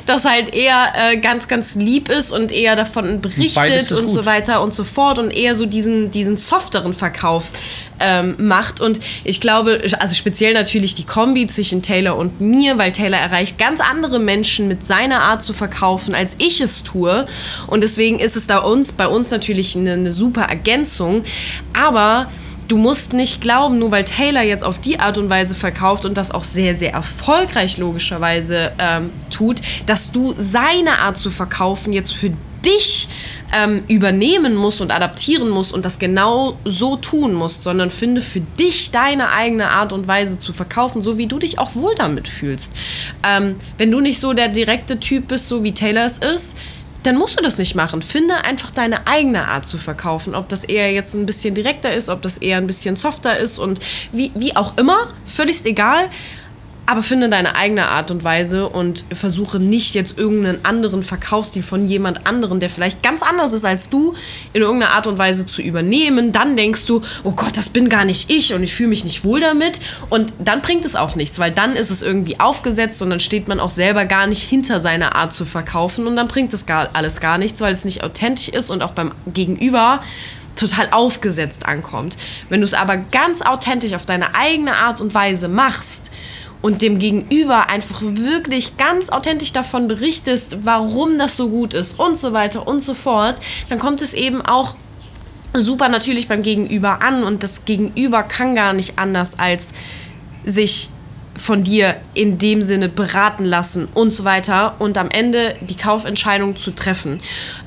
das 0.06 0.26
halt 0.26 0.54
eher 0.56 0.94
äh, 0.96 1.18
ganz, 1.18 1.48
ganz 1.48 1.76
lieb 1.76 2.10
ist 2.10 2.32
und 2.32 2.52
eher 2.52 2.76
davon 2.76 3.22
berichtet 3.22 3.92
und, 3.92 4.06
und 4.06 4.10
so 4.10 4.26
weiter 4.26 4.62
und 4.62 4.74
so 4.74 4.84
fort 4.84 5.20
und 5.20 5.32
eher 5.32 5.56
so 5.56 5.66
diesen, 5.66 6.12
diesen 6.12 6.38
softeren 6.38 6.94
Verkauf 6.94 7.52
ähm, 8.00 8.36
macht. 8.40 8.82
Und 8.82 9.00
ich 9.24 9.40
glaube, 9.40 9.82
also 10.00 10.16
speziell 10.16 10.54
natürlich 10.54 10.96
die 10.96 11.06
Kombi 11.06 11.48
zwischen 11.48 11.82
Taylor 11.82 12.18
und 12.18 12.42
mir, 12.42 12.78
weil 12.78 12.92
Taylor 12.92 13.20
erreicht 13.20 13.58
ganz 13.58 13.80
andere 13.80 14.20
Menschen 14.20 14.68
mit 14.68 14.86
seiner 14.86 15.22
Art 15.22 15.44
zu 15.44 15.54
verkaufen, 15.54 16.16
als 16.16 16.36
ich 16.40 16.62
es 16.62 16.84
tue. 16.84 17.26
Und 17.68 17.82
deswegen 17.82 18.20
ist 18.20 18.36
es 18.36 18.48
da 18.48 18.60
uns, 18.60 18.92
bei 18.92 19.08
uns 19.08 19.32
natürlich 19.32 19.76
eine, 19.76 19.94
eine 19.94 20.12
super 20.12 20.44
Ergänzung. 20.44 21.24
Aber 21.74 22.28
du 22.68 22.78
musst 22.78 23.14
nicht 23.14 23.42
glauben, 23.42 23.80
nur 23.80 23.92
weil 23.92 24.04
Taylor 24.04 24.42
jetzt 24.42 24.64
auf 24.64 24.80
die 24.80 25.00
Art 25.00 25.18
und 25.18 25.30
Weise 25.30 25.56
verkauft 25.56 26.06
und 26.06 26.16
das 26.16 26.32
auch 26.32 26.44
sehr, 26.44 26.76
sehr 26.76 26.94
erfolgreich 26.94 27.78
logischerweise 27.78 28.72
ähm, 28.80 29.12
tut, 29.30 29.62
dass 29.86 30.12
du 30.12 30.34
seine 30.38 31.00
Art 31.00 31.18
zu 31.18 31.30
verkaufen 31.30 31.94
jetzt 31.94 32.14
für 32.14 32.32
dich 32.66 33.08
ähm, 33.56 33.84
übernehmen 33.88 34.56
musst 34.56 34.82
und 34.82 34.92
adaptieren 34.92 35.50
musst 35.50 35.72
und 35.72 35.86
das 35.86 36.00
genau 36.00 36.58
so 36.66 36.96
tun 36.96 37.34
musst, 37.34 37.64
sondern 37.64 37.92
finde 37.92 38.22
für 38.22 38.42
dich 38.42 38.92
deine 38.92 39.30
eigene 39.32 39.70
Art 39.70 39.94
und 39.94 40.08
Weise 40.08 40.40
zu 40.40 40.52
verkaufen, 40.52 41.02
so 41.02 41.18
wie 41.18 41.28
du 41.28 41.38
dich 41.38 41.60
auch 41.60 41.76
wohl 41.76 41.94
damit 41.96 42.28
fühlst. 42.28 42.74
Ähm, 43.24 43.56
wenn 43.78 43.92
du 43.92 44.02
nicht 44.02 44.20
so 44.20 44.34
der 44.34 44.48
direkte 44.48 45.00
Typ 45.00 45.28
bist, 45.28 45.48
so 45.48 45.64
wie 45.64 45.74
Taylor 45.74 46.06
es 46.06 46.18
ist, 46.18 46.58
dann 47.06 47.18
musst 47.18 47.40
du 47.40 47.44
das 47.44 47.58
nicht 47.58 47.76
machen. 47.76 48.02
Finde 48.02 48.44
einfach 48.44 48.72
deine 48.72 49.06
eigene 49.06 49.48
Art 49.48 49.66
zu 49.66 49.78
verkaufen. 49.78 50.34
Ob 50.34 50.50
das 50.50 50.64
eher 50.64 50.92
jetzt 50.92 51.14
ein 51.14 51.26
bisschen 51.26 51.54
direkter 51.54 51.94
ist, 51.94 52.10
ob 52.10 52.22
das 52.22 52.38
eher 52.38 52.58
ein 52.58 52.68
bisschen 52.68 52.96
softer 52.96 53.38
ist 53.38 53.60
und 53.60 53.80
wie, 54.12 54.32
wie 54.36 54.56
auch 54.56 54.78
immer, 54.78 55.10
völlig 55.26 55.64
egal 55.66 56.10
aber 56.86 57.02
finde 57.02 57.30
deine 57.30 57.56
eigene 57.56 57.88
Art 57.88 58.12
und 58.12 58.24
Weise 58.24 58.70
und 58.70 59.06
versuche 59.12 59.60
nicht 59.60 59.96
jetzt 59.96 60.18
irgendeinen 60.18 60.64
anderen 60.64 61.04
Verkaufsstil 61.04 61.64
von 61.64 61.88
jemand 61.88 62.28
anderen, 62.28 62.60
der 62.60 62.70
vielleicht 62.70 63.02
ganz 63.02 63.24
anders 63.24 63.54
ist 63.54 63.66
als 63.66 63.90
du, 63.90 64.14
in 64.54 64.62
irgendeiner 64.62 64.94
Art 64.94 65.08
und 65.08 65.18
Weise 65.18 65.48
zu 65.48 65.62
übernehmen. 65.62 66.32
Dann 66.32 66.56
denkst 66.56 66.86
du, 66.86 67.02
oh 67.24 67.32
Gott, 67.32 67.58
das 67.58 67.70
bin 67.70 67.90
gar 67.90 68.06
nicht 68.06 68.32
ich 68.32 68.54
und 68.54 68.62
ich 68.64 68.74
fühle 68.74 68.90
mich 68.90 69.04
nicht 69.04 69.24
wohl 69.24 69.40
damit. 69.40 69.80
Und 70.10 70.34
dann 70.40 70.62
bringt 70.62 70.86
es 70.86 70.96
auch 70.96 71.16
nichts, 71.16 71.40
weil 71.40 71.52
dann 71.52 71.76
ist 71.76 71.90
es 71.90 72.02
irgendwie 72.02 72.40
aufgesetzt 72.40 73.02
und 73.02 73.10
dann 73.10 73.20
steht 73.20 73.48
man 73.48 73.60
auch 73.60 73.72
selber 73.72 74.06
gar 74.06 74.28
nicht 74.28 74.44
hinter 74.44 74.80
seiner 74.80 75.16
Art 75.16 75.34
zu 75.34 75.46
verkaufen 75.46 76.06
und 76.06 76.16
dann 76.16 76.28
bringt 76.28 76.54
es 76.54 76.66
gar, 76.66 76.90
alles 76.94 77.20
gar 77.20 77.38
nichts, 77.38 77.62
weil 77.62 77.74
es 77.74 77.86
nicht 77.86 78.04
authentisch 78.04 78.50
ist 78.50 78.70
und 78.70 78.84
auch 78.84 78.92
beim 78.92 79.12
Gegenüber 79.34 80.02
total 80.56 80.88
aufgesetzt 80.92 81.66
ankommt. 81.66 82.18
Wenn 82.50 82.62
du 82.62 82.66
es 82.66 82.74
aber 82.74 82.98
ganz 82.98 83.42
authentisch 83.42 83.94
auf 83.94 84.06
deine 84.06 84.36
eigene 84.36 84.76
Art 84.76 85.02
und 85.02 85.14
Weise 85.14 85.48
machst, 85.48 86.12
und 86.66 86.82
dem 86.82 86.98
Gegenüber 86.98 87.70
einfach 87.70 88.02
wirklich 88.02 88.76
ganz 88.76 89.10
authentisch 89.10 89.54
davon 89.54 89.88
berichtest, 89.88 90.66
warum 90.66 91.20
das 91.20 91.38
so 91.38 91.50
gut 91.50 91.76
ist 91.76 92.00
und 92.00 92.18
so 92.18 92.34
weiter 92.34 92.68
und 92.68 92.82
so 92.82 92.96
fort, 92.96 93.40
dann 93.70 93.78
kommt 93.78 94.02
es 94.02 94.16
eben 94.16 94.42
auch 94.42 94.76
super 95.54 95.90
natürlich 95.90 96.28
beim 96.28 96.42
Gegenüber 96.42 97.04
an 97.04 97.24
und 97.24 97.44
das 97.44 97.66
Gegenüber 97.66 98.24
kann 98.24 98.56
gar 98.56 98.74
nicht 98.74 98.98
anders 98.98 99.38
als 99.38 99.74
sich 100.44 100.90
von 101.36 101.62
dir 101.62 101.98
in 102.16 102.40
dem 102.40 102.64
Sinne 102.64 102.90
beraten 102.90 103.46
lassen 103.46 103.88
und 103.94 104.12
so 104.12 104.24
weiter 104.24 104.74
und 104.80 104.98
am 104.98 105.12
Ende 105.12 105.56
die 105.62 105.78
Kaufentscheidung 105.78 106.58
zu 106.58 106.72
treffen. 106.72 107.20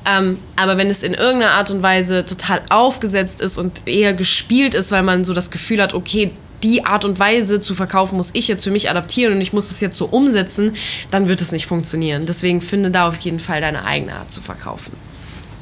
Ähm, 0.05 0.39
aber 0.57 0.75
wenn 0.75 0.89
es 0.89 1.03
in 1.03 1.13
irgendeiner 1.13 1.53
Art 1.53 1.71
und 1.71 1.81
Weise 1.81 2.25
total 2.25 2.63
aufgesetzt 2.67 3.39
ist 3.39 3.57
und 3.57 3.87
eher 3.87 4.13
gespielt 4.13 4.75
ist, 4.75 4.91
weil 4.91 5.03
man 5.03 5.23
so 5.23 5.33
das 5.33 5.51
Gefühl 5.51 5.81
hat, 5.81 5.93
okay, 5.93 6.33
die 6.63 6.85
Art 6.85 7.05
und 7.05 7.19
Weise 7.19 7.61
zu 7.61 7.75
verkaufen 7.75 8.17
muss 8.17 8.31
ich 8.33 8.47
jetzt 8.47 8.63
für 8.63 8.71
mich 8.71 8.89
adaptieren 8.89 9.33
und 9.33 9.41
ich 9.41 9.53
muss 9.53 9.69
das 9.69 9.79
jetzt 9.79 9.97
so 9.97 10.05
umsetzen, 10.05 10.73
dann 11.11 11.27
wird 11.27 11.41
es 11.41 11.51
nicht 11.51 11.65
funktionieren. 11.65 12.25
Deswegen 12.25 12.61
finde 12.61 12.91
da 12.91 13.07
auf 13.07 13.17
jeden 13.19 13.39
Fall 13.39 13.61
deine 13.61 13.85
eigene 13.85 14.15
Art 14.15 14.31
zu 14.31 14.41
verkaufen. 14.41 14.91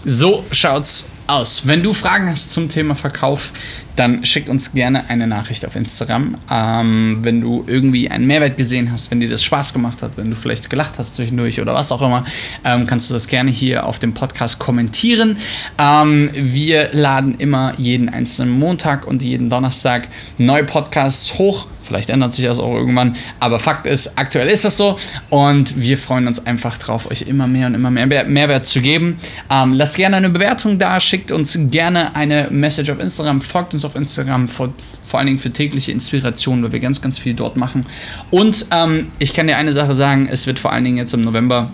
So 0.06 0.44
schaut's 0.52 1.06
aus. 1.28 1.68
Wenn 1.68 1.84
du 1.84 1.94
Fragen 1.94 2.30
hast 2.30 2.52
zum 2.52 2.70
Thema 2.70 2.96
Verkauf, 2.96 3.52
dann 3.96 4.24
schick 4.26 4.48
uns 4.48 4.74
gerne 4.74 5.10
eine 5.10 5.28
Nachricht 5.28 5.66
auf 5.66 5.76
Instagram. 5.76 6.36
Ähm, 6.52 7.20
wenn 7.22 7.42
du 7.42 7.64
irgendwie 7.68 8.10
einen 8.10 8.28
Mehrwert 8.28 8.58
gesehen 8.58 8.92
hast, 8.92 9.12
wenn 9.12 9.20
dir 9.20 9.30
das 9.30 9.44
Spaß 9.44 9.74
gemacht 9.74 10.02
hat, 10.04 10.12
wenn 10.16 10.30
du 10.30 10.36
vielleicht 10.36 10.70
gelacht 10.70 10.98
hast 10.98 11.16
zwischendurch 11.16 11.60
oder 11.60 11.74
was 11.74 11.92
auch 11.92 12.02
immer, 12.02 12.24
ähm, 12.64 12.86
kannst 12.86 13.10
du 13.10 13.14
das 13.14 13.28
gerne 13.28 13.52
hier 13.52 13.86
auf 13.86 14.00
dem 14.00 14.14
Podcast 14.14 14.60
kommentieren. 14.60 15.38
Ähm, 15.80 16.30
wir 16.34 16.90
laden 16.94 17.36
immer 17.40 17.74
jeden 17.78 18.10
einzelnen 18.10 18.52
Montag 18.52 19.08
und 19.08 19.24
jeden 19.24 19.50
Donnerstag 19.50 20.08
neue 20.38 20.64
Podcasts 20.64 21.38
hoch 21.38 21.68
Vielleicht 21.88 22.10
ändert 22.10 22.34
sich 22.34 22.46
das 22.46 22.60
auch 22.60 22.74
irgendwann. 22.74 23.16
Aber 23.40 23.60
Fakt 23.60 23.88
ist, 23.88 24.18
aktuell 24.18 24.50
ist 24.50 24.66
das 24.66 24.78
so. 24.78 25.00
Und 25.30 25.82
wir 25.82 25.98
freuen 25.98 26.28
uns 26.28 26.46
einfach 26.46 26.78
drauf, 26.78 27.10
euch 27.10 27.24
immer 27.24 27.48
mehr 27.48 27.68
und 27.68 27.76
immer 27.76 27.90
mehr 27.90 28.26
Mehrwert 28.26 28.66
zu 28.66 28.82
geben. 28.82 29.18
Ähm, 29.50 29.74
lasst 29.74 29.96
gerne 29.96 30.18
eine 30.18 30.30
Bewertung 30.30 30.78
da, 30.78 31.00
schickt 31.00 31.17
uns 31.32 31.58
gerne 31.72 32.16
eine 32.16 32.48
Message 32.50 32.90
auf 32.90 33.00
Instagram, 33.00 33.42
folgt 33.42 33.74
uns 33.74 33.86
auf 33.86 33.96
Instagram, 33.96 34.48
vor, 34.48 34.74
vor 35.06 35.20
allen 35.20 35.28
Dingen 35.28 35.40
für 35.40 35.52
tägliche 35.52 35.92
Inspiration, 35.92 36.64
weil 36.64 36.72
wir 36.72 36.80
ganz, 36.80 37.02
ganz 37.02 37.18
viel 37.18 37.34
dort 37.34 37.58
machen. 37.58 37.86
Und 38.32 38.68
ähm, 38.72 39.08
ich 39.20 39.34
kann 39.34 39.48
dir 39.48 39.58
eine 39.58 39.72
Sache 39.72 39.96
sagen, 39.96 40.28
es 40.32 40.48
wird 40.48 40.60
vor 40.60 40.72
allen 40.72 40.84
Dingen 40.84 40.98
jetzt 40.98 41.14
im 41.14 41.22
November 41.22 41.72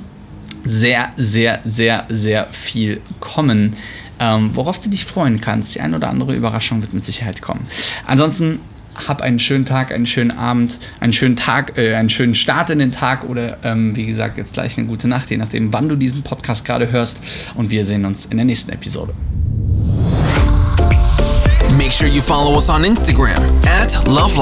sehr, 0.65 1.12
sehr, 1.17 1.60
sehr, 1.65 2.06
sehr 2.10 2.47
viel 2.51 3.01
kommen. 3.19 3.75
Ähm, 4.19 4.51
worauf 4.53 4.79
du 4.79 4.89
dich 4.89 5.06
freuen 5.06 5.41
kannst. 5.41 5.75
Die 5.75 5.82
ein 5.82 5.95
oder 5.95 6.10
andere 6.10 6.36
Überraschung 6.36 6.82
wird 6.82 6.93
mit 6.93 7.03
Sicherheit 7.03 7.41
kommen. 7.41 7.62
Ansonsten 8.06 8.60
hab 8.95 9.21
einen 9.21 9.39
schönen 9.39 9.65
Tag, 9.65 9.91
einen 9.91 10.06
schönen 10.06 10.32
Abend, 10.32 10.79
einen 10.99 11.13
schönen 11.13 11.36
Tag, 11.36 11.77
äh, 11.77 11.95
einen 11.95 12.10
schönen 12.10 12.36
Start 12.36 12.69
in 12.69 12.79
den 12.79 12.91
Tag 12.91 13.23
oder 13.29 13.58
ähm, 13.63 13.95
wie 13.95 14.06
gesagt, 14.06 14.38
jetzt 14.38 14.53
gleich 14.53 14.77
eine 14.77 14.88
gute 14.88 15.08
Nacht, 15.08 15.29
je 15.29 15.38
nachdem, 15.38 15.73
wann 15.73 15.89
du 15.89 15.95
diesen 15.95 16.23
Podcast 16.23 16.65
gerade 16.65 16.91
hörst. 16.91 17.51
Und 17.56 17.71
wir 17.71 17.86
sehen 17.86 18.06
uns 18.06 18.25
in 18.25 18.38
der 18.38 18.45
nächsten 18.45 18.71
Episode. 18.71 19.13
Make 21.77 21.91
sure 21.91 22.08
you 22.08 22.21
follow 22.21 22.53
us 22.56 22.69
on 22.69 22.86
Instagram 22.86 23.41
at 23.65 24.08
Love 24.08 24.34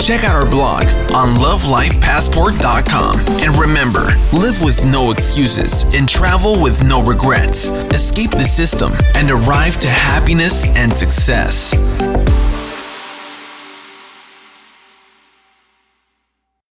Check 0.00 0.24
out 0.24 0.34
our 0.34 0.48
blog 0.48 0.84
on 1.12 1.36
lovelifepassport.com. 1.36 3.20
And 3.42 3.56
remember, 3.56 4.06
live 4.32 4.60
with 4.60 4.84
no 4.84 5.10
excuses 5.10 5.84
and 5.94 6.08
travel 6.08 6.60
with 6.62 6.82
no 6.84 7.02
regrets. 7.02 7.68
Escape 7.92 8.32
the 8.32 8.40
system 8.40 8.92
and 9.14 9.30
arrive 9.30 9.78
to 9.78 9.88
happiness 9.88 10.66
and 10.76 10.92
success. 10.92 11.74